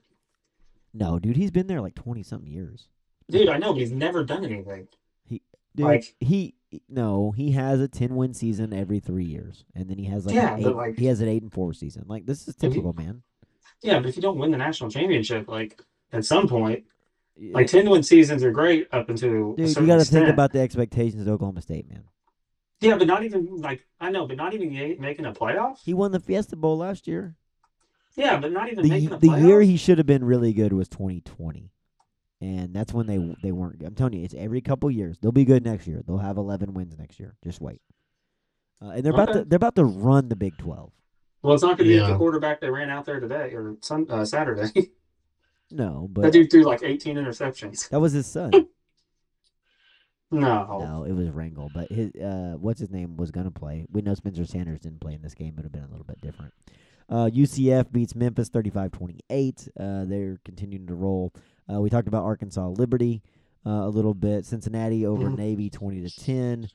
[0.93, 2.87] No, dude, he's been there like 20 something years.
[3.29, 4.89] Dude, I know, but he's never done anything.
[5.29, 5.41] Dude,
[5.87, 6.55] Like- he
[6.89, 10.35] no, he has a 10 win season every 3 years and then he has like,
[10.37, 12.05] Yeah, eight, like- he has an 8 and 4 season.
[12.07, 13.23] Like this is he- typical, man.
[13.83, 15.81] Yeah, but if you don't win the national championship, like
[16.13, 16.85] at some point,
[17.53, 20.29] like ten win seasons are great up until a Dude, certain you got to think
[20.29, 22.05] about the expectations at Oklahoma State, man.
[22.81, 24.71] Yeah, but not even like I know, but not even
[25.01, 25.79] making a playoff.
[25.85, 27.35] He won the Fiesta Bowl last year.
[28.17, 29.47] Yeah, but not even The making a the playoff.
[29.47, 31.71] year he should have been really good was 2020.
[32.41, 33.83] And that's when they they weren't.
[33.83, 35.19] I'm telling you, it's every couple years.
[35.21, 36.03] They'll be good next year.
[36.07, 37.37] They'll have 11 wins next year.
[37.43, 37.81] Just wait.
[38.83, 40.93] Uh, and they're about to they're about to run the Big 12.
[41.43, 42.11] Well, it's not going to be Yeah.
[42.11, 44.91] the quarterback they ran out there today or sun, uh, Saturday.
[45.75, 47.89] No, but that dude threw like 18 interceptions.
[47.91, 48.53] that was his son.
[50.31, 50.79] No.
[50.81, 53.87] No, it was Rangel, but his uh, what's his name was gonna play.
[53.93, 56.05] We know Spencer Sanders didn't play in this game; it would have been a little
[56.07, 56.53] bit different.
[57.09, 59.69] Uh, UCF beats Memphis 35-28.
[59.79, 61.33] Uh, they're continuing to roll.
[61.73, 63.23] Uh, we talked about Arkansas Liberty
[63.67, 64.45] uh, a little bit.
[64.47, 65.37] Cincinnati over Mhm.
[65.37, 66.69] Navy twenty to ten.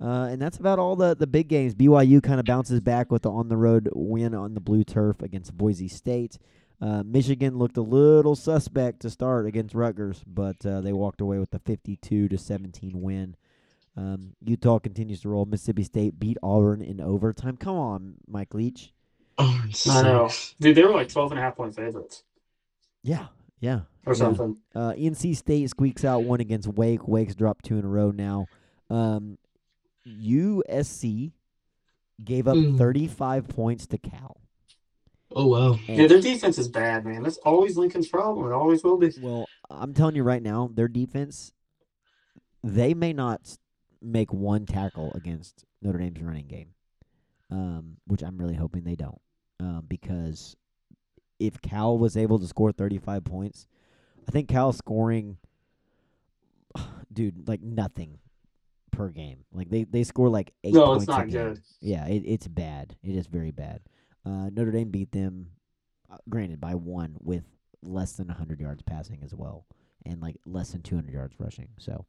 [0.00, 1.74] Uh, and that's about all the, the big games.
[1.74, 5.22] BYU kind of bounces back with the on the road win on the blue turf
[5.22, 6.36] against Boise State.
[6.80, 11.38] Uh, Michigan looked a little suspect to start against Rutgers, but uh, they walked away
[11.38, 13.34] with a 52 to 17 win.
[13.96, 15.44] Um, Utah continues to roll.
[15.44, 17.56] Mississippi State beat Auburn in overtime.
[17.56, 18.92] Come on, Mike Leach.
[19.38, 20.30] Oh, I know.
[20.60, 22.22] Dude, they were like 12 and a half point favorites
[23.02, 23.26] Yeah,
[23.60, 23.80] yeah.
[24.06, 24.18] or Yeah.
[24.18, 24.58] something.
[24.74, 27.08] Uh, NC State squeaks out one against Wake.
[27.08, 28.46] Wake's dropped two in a row now.
[28.88, 29.36] Um,
[30.06, 31.32] USC
[32.24, 32.78] gave up Mm.
[32.78, 34.40] 35 points to Cal.
[35.34, 35.72] Oh wow.
[35.88, 37.22] And- Yeah, their defense is bad, man.
[37.22, 38.46] That's always Lincoln's problem.
[38.50, 39.12] It always will be.
[39.20, 41.52] Well, I'm telling you right now, their defense,
[42.64, 43.58] they may not
[44.00, 46.68] make one tackle against Notre Dame's running game,
[47.50, 49.20] um, which I'm really hoping they don't,
[49.60, 50.56] um, because
[51.38, 53.66] if Cal was able to score 35 points,
[54.26, 55.36] I think Cal scoring,
[57.12, 58.18] dude, like nothing
[58.90, 59.44] per game.
[59.52, 61.48] Like they they score like eight No, points it's a not game.
[61.54, 61.60] good.
[61.80, 62.96] Yeah, it, it's bad.
[63.02, 63.80] It is very bad.
[64.24, 65.48] Uh, Notre Dame beat them,
[66.10, 67.44] uh, granted by one with
[67.82, 69.66] less than 100 yards passing as well,
[70.04, 71.68] and like less than 200 yards rushing.
[71.78, 72.04] So,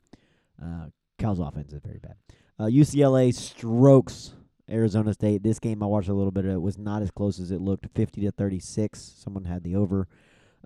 [0.62, 0.88] uh,
[1.18, 2.16] Cal's offense is very bad.
[2.58, 4.34] Uh, UCLA strokes
[4.70, 5.44] Arizona State.
[5.44, 6.52] This game I watched a little bit of.
[6.52, 7.88] It was not as close as it looked.
[7.96, 9.00] 50 to 36.
[9.00, 10.08] Someone had the over,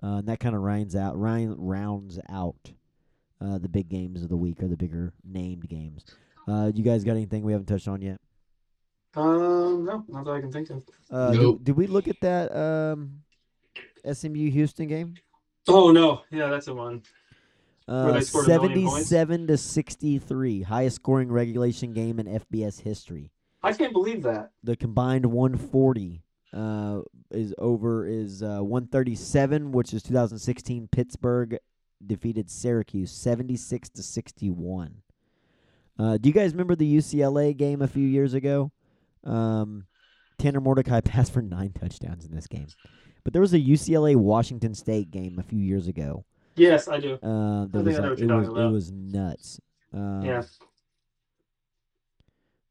[0.02, 2.72] uh, and that kind of rounds out Ryan rounds out
[3.40, 6.04] uh, the big games of the week or the bigger named games.
[6.46, 8.20] Uh, you guys got anything we haven't touched on yet?
[9.16, 10.82] Um, no, not that I can think of.
[11.10, 11.60] Uh, did- Nope.
[11.62, 13.20] did, we look at that um,
[14.10, 15.14] SMU Houston game?
[15.68, 17.02] Oh no, yeah, that's the one.
[17.86, 19.08] Uh, they scored a million points?
[19.08, 23.30] Seventy-seven to sixty-three, highest scoring regulation game in FBS history.
[23.62, 24.50] I can't believe that.
[24.62, 27.00] The combined one forty uh,
[27.30, 30.88] is over is uh, one thirty-seven, which is two thousand sixteen.
[30.90, 31.58] Pittsburgh
[32.06, 34.96] defeated Syracuse seventy-six to sixty-one.
[35.98, 38.72] Uh, do you guys remember the UCLA game a few years ago?
[39.24, 39.86] Um,
[40.38, 42.66] Tanner Mordecai passed for nine touchdowns in this game.
[43.24, 46.24] But there was a UCLA Washington State game a few years ago.
[46.56, 47.18] Yes, I do.
[47.22, 49.60] Uh, I was like, it was it was nuts.
[49.92, 50.42] Um, yeah.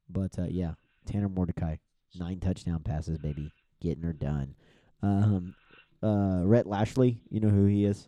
[0.10, 0.74] But uh, yeah,
[1.06, 1.78] Tanner Mordecai,
[2.16, 3.52] nine touchdown passes, baby,
[3.82, 4.56] getting her done.
[5.02, 5.56] Um,
[6.02, 8.08] uh, Rhett Lashlee, you know who he is.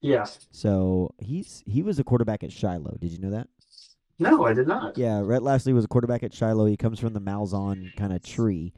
[0.00, 0.26] Yeah.
[0.50, 2.96] So he's he was a quarterback at Shiloh.
[3.00, 3.48] Did you know that?
[4.20, 4.96] No, I did not.
[4.98, 6.66] Yeah, Rhett Lashlee was a quarterback at Shiloh.
[6.66, 8.72] He comes from the Malzahn kind of tree.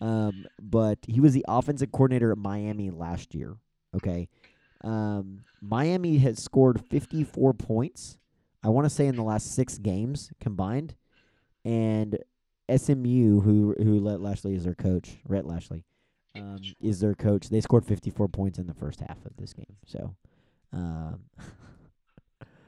[0.00, 3.56] Um, but he was the offensive coordinator at Miami last year.
[3.94, 4.28] Okay.
[4.82, 8.18] Um, Miami has scored 54 points,
[8.62, 10.94] I want to say, in the last six games combined.
[11.64, 12.18] And
[12.74, 15.84] SMU, who who let Lashlee is their coach, Rhett Lashlee,
[16.36, 17.48] um, is their coach.
[17.48, 19.76] They scored 54 points in the first half of this game.
[19.86, 20.14] So,
[20.72, 21.20] um,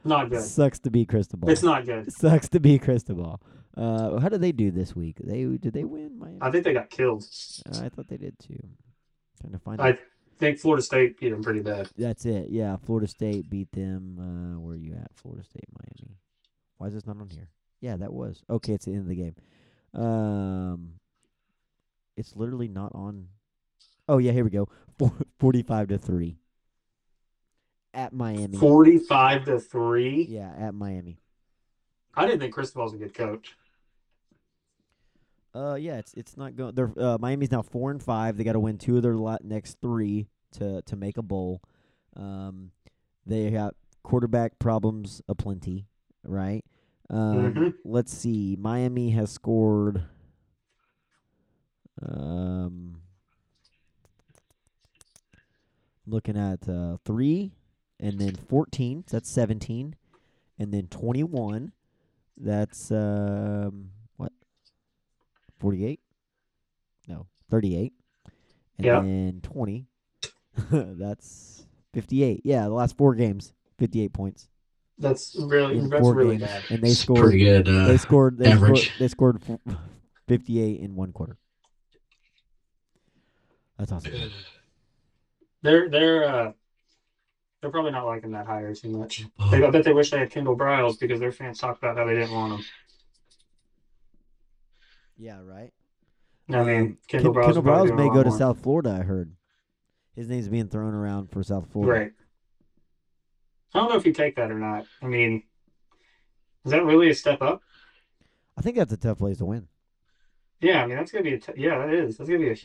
[0.05, 0.43] Not good.
[0.43, 1.51] sucks to be Cristobal.
[1.51, 2.13] It's not good.
[2.13, 3.41] Sucks to be Cristobal.
[3.77, 5.19] Uh, how did they do this week?
[5.23, 6.19] They did they win?
[6.19, 6.39] Miami?
[6.41, 7.25] I think they got killed.
[7.67, 8.59] Uh, I thought they did too.
[9.41, 9.81] Trying to find.
[9.81, 10.01] I it.
[10.39, 11.89] think Florida State beat them pretty bad.
[11.97, 12.49] That's it.
[12.51, 14.19] Yeah, Florida State beat them.
[14.19, 15.11] Uh, where are you at?
[15.15, 16.17] Florida State, Miami.
[16.79, 17.51] Why is this not on here?
[17.81, 18.73] Yeah, that was okay.
[18.73, 19.35] It's the end of the game.
[19.95, 20.95] Um,
[22.17, 23.29] it's literally not on.
[24.09, 24.69] Oh yeah, here we go.
[25.39, 26.39] Forty-five to three.
[27.95, 28.59] At Miami.
[28.59, 30.27] Forty-five to three.
[30.29, 31.19] Yeah, at Miami.
[32.15, 33.57] I didn't think Cristobal's a good coach.
[35.55, 36.75] Uh, yeah, it's it's not going.
[36.75, 38.37] They're uh, Miami's now four and five.
[38.37, 41.63] They got to win two of their next three to to make a bowl.
[42.17, 42.71] Um,
[43.27, 45.87] they got quarterback problems aplenty,
[46.25, 46.65] right?
[47.11, 47.75] Um, Mhm.
[47.85, 48.57] let's see.
[48.61, 50.03] Miami has scored.
[52.01, 53.01] Um,
[56.07, 57.53] looking at uh, three,
[58.01, 59.05] and then fourteen.
[59.07, 59.97] So that's seventeen,
[60.59, 61.73] and then twenty-one.
[62.37, 64.33] That's um what?
[65.59, 66.01] Forty-eight?
[67.09, 67.93] No, thirty-eight.
[68.77, 69.01] And Yeah.
[69.01, 69.87] then twenty.
[70.71, 72.43] that's fifty-eight.
[72.45, 74.49] Yeah, the last four games, fifty-eight points
[74.99, 76.63] That's really in that's four really games, bad.
[76.71, 77.23] and they It's scored.
[77.23, 77.69] pretty good.
[77.69, 78.39] Uh, They scored.
[78.39, 78.63] They scored.
[78.71, 78.99] average.
[78.99, 79.77] They scored f-
[80.29, 81.37] fifty-eight in one quarter.
[83.79, 84.13] That's awesome.
[85.63, 86.53] They're they're uh
[87.61, 89.25] they're probably not liking that hire too much.
[89.39, 91.97] oh, They, I bet they wish they had Kendall Briles because their fans talked about
[91.97, 92.65] how they didn't want him.
[95.17, 95.73] Yeah, right.
[96.51, 98.29] I mean, um, Kendall Ken- Browse, Kendall will probably Browse do a may go to
[98.31, 98.39] more.
[98.39, 98.97] South Florida.
[99.01, 99.33] I heard
[100.15, 102.01] his name's being thrown around for South Florida.
[102.05, 102.13] Right.
[103.75, 104.87] I don't know if you take that or not.
[105.03, 105.43] I mean,
[106.65, 107.61] is that really a step up?
[108.57, 109.69] I think that's a tough place to win.
[110.61, 112.17] Yeah, I mean that's gonna be a t- yeah, that is.
[112.17, 112.57] That's gonna be a.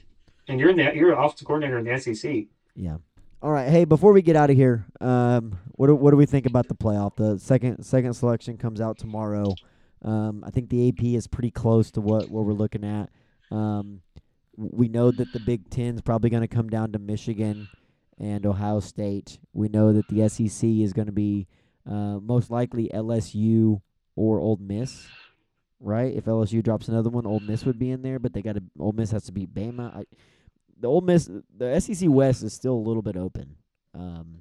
[0.47, 2.45] And you're in the you're an offensive coordinator in the SEC.
[2.75, 2.97] Yeah.
[3.43, 3.67] All right.
[3.67, 6.69] Hey, before we get out of here, um, what do, what do we think about
[6.69, 7.17] the playoff?
[7.17, 9.53] The second second selection comes out tomorrow.
[10.01, 13.09] Um, I think the AP is pretty close to what, what we're looking at.
[13.51, 13.99] Um,
[14.55, 17.67] we know that the Big Ten's probably going to come down to Michigan
[18.17, 19.39] and Ohio State.
[19.51, 21.45] We know that the SEC is going to be
[21.85, 23.81] uh, most likely LSU
[24.15, 25.05] or Ole Miss,
[25.81, 26.15] right?
[26.15, 28.63] If LSU drops another one, Ole Miss would be in there, but they got to
[28.79, 29.93] Ole Miss has to beat Bama.
[29.97, 30.05] I,
[30.79, 33.55] the Ole Miss, the SEC West is still a little bit open
[33.93, 34.39] um,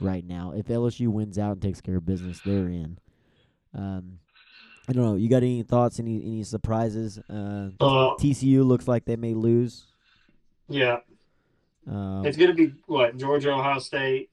[0.00, 0.52] right now.
[0.56, 2.98] If LSU wins out and takes care of business, they're in.
[3.74, 4.18] Um,
[4.88, 5.14] I don't know.
[5.16, 5.98] You got any thoughts?
[5.98, 7.18] Any any surprises?
[7.30, 9.86] Uh, Uh, TCU looks like they may lose.
[10.68, 10.98] yeah,
[11.86, 14.30] Um, it's gonna be what Georgia, Ohio State.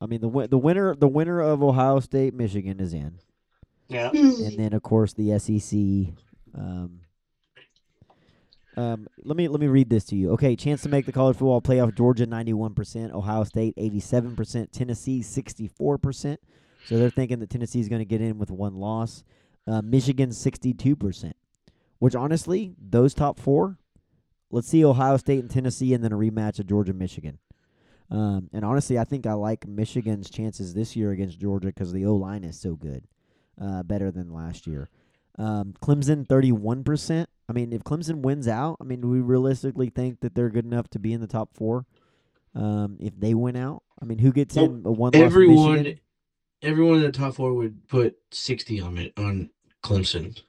[0.00, 3.18] I mean the the winner the winner of Ohio State Michigan is in,
[3.88, 6.14] Yeah, and then of course the SEC.
[6.54, 7.00] Um,
[8.78, 10.30] um, let me let me read this to you.
[10.32, 13.98] Okay, chance to make the college football playoff: Georgia ninety one percent, Ohio State eighty
[13.98, 16.38] seven percent, Tennessee sixty four percent.
[16.86, 19.24] So they're thinking that Tennessee is going to get in with one loss.
[19.66, 21.34] Uh, Michigan sixty two percent,
[21.98, 23.78] which honestly, those top four.
[24.52, 27.38] Let's see Ohio State and Tennessee, and then a rematch of Georgia Michigan.
[28.12, 32.06] Um, and honestly, I think I like Michigan's chances this year against Georgia because the
[32.06, 33.08] O line is so good,
[33.60, 34.88] uh, better than last year.
[35.36, 37.28] Um, Clemson thirty one percent.
[37.48, 40.88] I mean, if Clemson wins out, I mean, we realistically think that they're good enough
[40.90, 41.86] to be in the top four.
[42.54, 45.14] Um, if they win out, I mean, who gets in a one?
[45.14, 45.98] Everyone,
[46.62, 49.50] everyone in the top four would put sixty on it on
[49.82, 50.40] Clemson.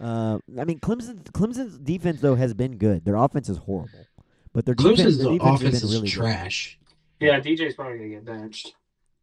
[0.00, 3.04] Uh, I mean, Clemson Clemson's defense though has been good.
[3.04, 4.06] Their offense is horrible,
[4.52, 6.16] but their defense, their defense offense has is been really good.
[6.16, 6.78] trash.
[7.20, 7.38] yeah.
[7.40, 8.74] DJ's probably gonna get benched.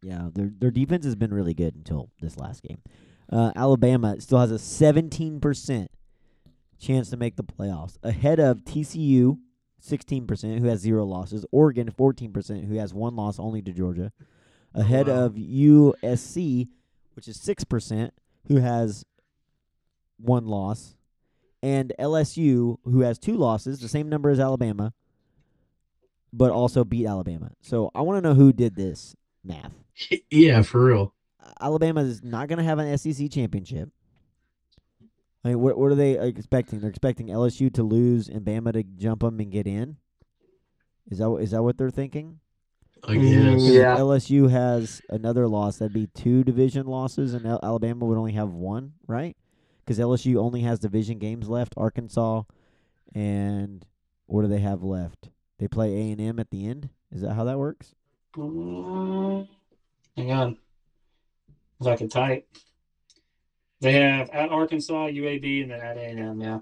[0.02, 2.78] Yeah, their their defense has been really good until this last game.
[3.30, 5.86] Uh, Alabama still has a 17%
[6.80, 9.38] chance to make the playoffs, ahead of TCU,
[9.82, 14.12] 16%, who has zero losses, Oregon, 14%, who has one loss only to Georgia,
[14.74, 15.24] oh, ahead wow.
[15.24, 16.68] of USC,
[17.14, 18.10] which is 6%,
[18.48, 19.04] who has
[20.18, 20.96] one loss,
[21.62, 24.92] and LSU, who has two losses, the same number as Alabama,
[26.32, 27.52] but also beat Alabama.
[27.60, 29.14] So I want to know who did this
[29.44, 29.72] math.
[30.30, 31.14] Yeah, for real.
[31.60, 33.90] Alabama is not going to have an SEC championship.
[35.44, 36.80] I mean, what what are they expecting?
[36.80, 39.96] They're expecting LSU to lose and Bama to jump them and get in.
[41.10, 42.40] Is that what- is that what they're thinking?
[43.04, 43.62] I Mm, guess.
[43.72, 43.94] Yeah.
[43.94, 45.78] If LSU has another loss.
[45.78, 49.34] That'd be two division losses, and Al- Alabama would only have one, right?
[49.78, 51.72] Because LSU only has division games left.
[51.78, 52.42] Arkansas,
[53.14, 53.86] and
[54.26, 55.30] what do they have left?
[55.58, 56.90] They play A and M at the end.
[57.10, 57.94] Is that how that works?
[58.36, 59.48] Mm,
[60.16, 60.58] Hang on,
[61.80, 62.46] if I can type.
[63.80, 66.40] They have at Arkansas, UAB, and then at A and M.
[66.40, 66.58] Yeah.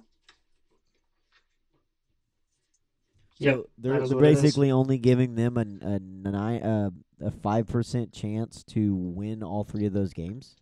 [3.40, 4.42] Yep, they're, they're what it is.
[4.42, 6.90] basically only giving them a a nine uh,
[7.20, 10.56] a five percent chance to win all three of those games.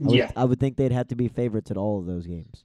[0.00, 0.30] I would, Yeah.
[0.36, 2.64] I would think they'd have to be favorites at all of those games.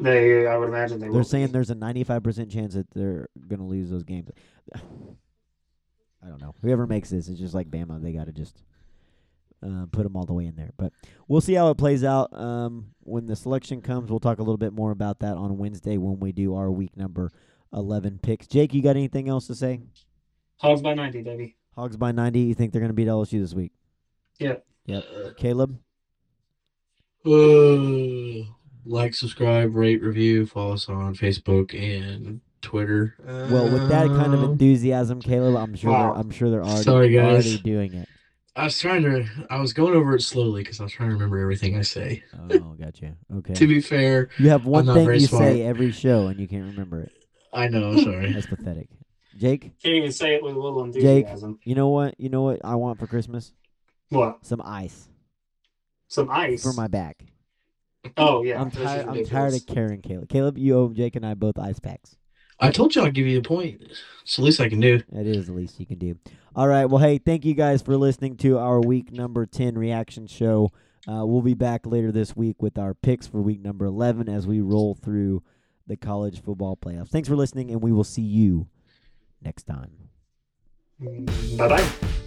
[0.00, 1.52] They, I would imagine they They're saying be.
[1.54, 4.30] there's a ninety five percent chance that they're gonna lose those games.
[4.74, 6.54] I don't know.
[6.62, 8.00] Whoever makes this is just like Bama.
[8.00, 8.62] They got to just
[9.62, 10.72] uh, put them all the way in there.
[10.76, 10.92] But
[11.26, 12.32] we'll see how it plays out.
[12.38, 15.96] Um, when the selection comes, we'll talk a little bit more about that on Wednesday
[15.96, 17.30] when we do our week number
[17.72, 18.46] eleven picks.
[18.46, 19.80] Jake, you got anything else to say?
[20.56, 21.56] Hogs by ninety, baby.
[21.76, 22.40] Hogs by 90.
[22.40, 23.70] You think they're going to beat LSU this week?
[24.40, 24.66] Yep.
[24.86, 25.04] Yep.
[25.36, 25.78] Caleb?
[27.24, 28.44] Uh,
[28.84, 33.14] like, subscribe, rate, review, follow us on Facebook and Twitter.
[33.24, 36.12] Well, with that kind of Um, enthusiasm, Caleb, I'm sure Wow.
[36.14, 37.46] they're, I'm sure they're already, Sorry, guys.
[37.46, 38.08] already doing it.
[38.58, 39.24] I was trying to.
[39.50, 42.24] I was going over it slowly because I was trying to remember everything I say.
[42.50, 43.14] Oh, gotcha.
[43.36, 43.54] Okay.
[43.54, 45.44] To be fair, You have one not thing you smart.
[45.44, 47.12] say every show and you can't remember it.
[47.52, 47.96] I know.
[47.96, 48.32] Sorry.
[48.32, 48.88] That's pathetic.
[49.36, 51.54] Jake, Can't even say it with a little enthusiasm.
[51.54, 51.66] Jake.
[51.66, 52.16] you know what?
[52.18, 53.52] You know what I want for Christmas?
[54.08, 54.44] What?
[54.44, 55.08] Some ice
[56.08, 56.62] Some ice.
[56.62, 57.24] for my back.
[58.16, 58.60] Oh yeah.
[58.60, 59.06] I'm this tired.
[59.08, 60.28] I'm tired of carrying Caleb.
[60.28, 62.16] Caleb, you owe Jake and I both ice packs.
[62.60, 63.82] I told you I'd give you a point.
[64.22, 65.00] It's the least I can do.
[65.12, 66.18] That is the least you can do.
[66.56, 66.86] All right.
[66.86, 70.70] Well, hey, thank you guys for listening to our week number 10 reaction show.
[71.06, 74.46] Uh, we'll be back later this week with our picks for week number 11 as
[74.46, 75.42] we roll through
[75.86, 77.08] the college football playoffs.
[77.08, 78.66] Thanks for listening, and we will see you
[79.40, 79.90] next time.
[81.56, 82.24] Bye bye.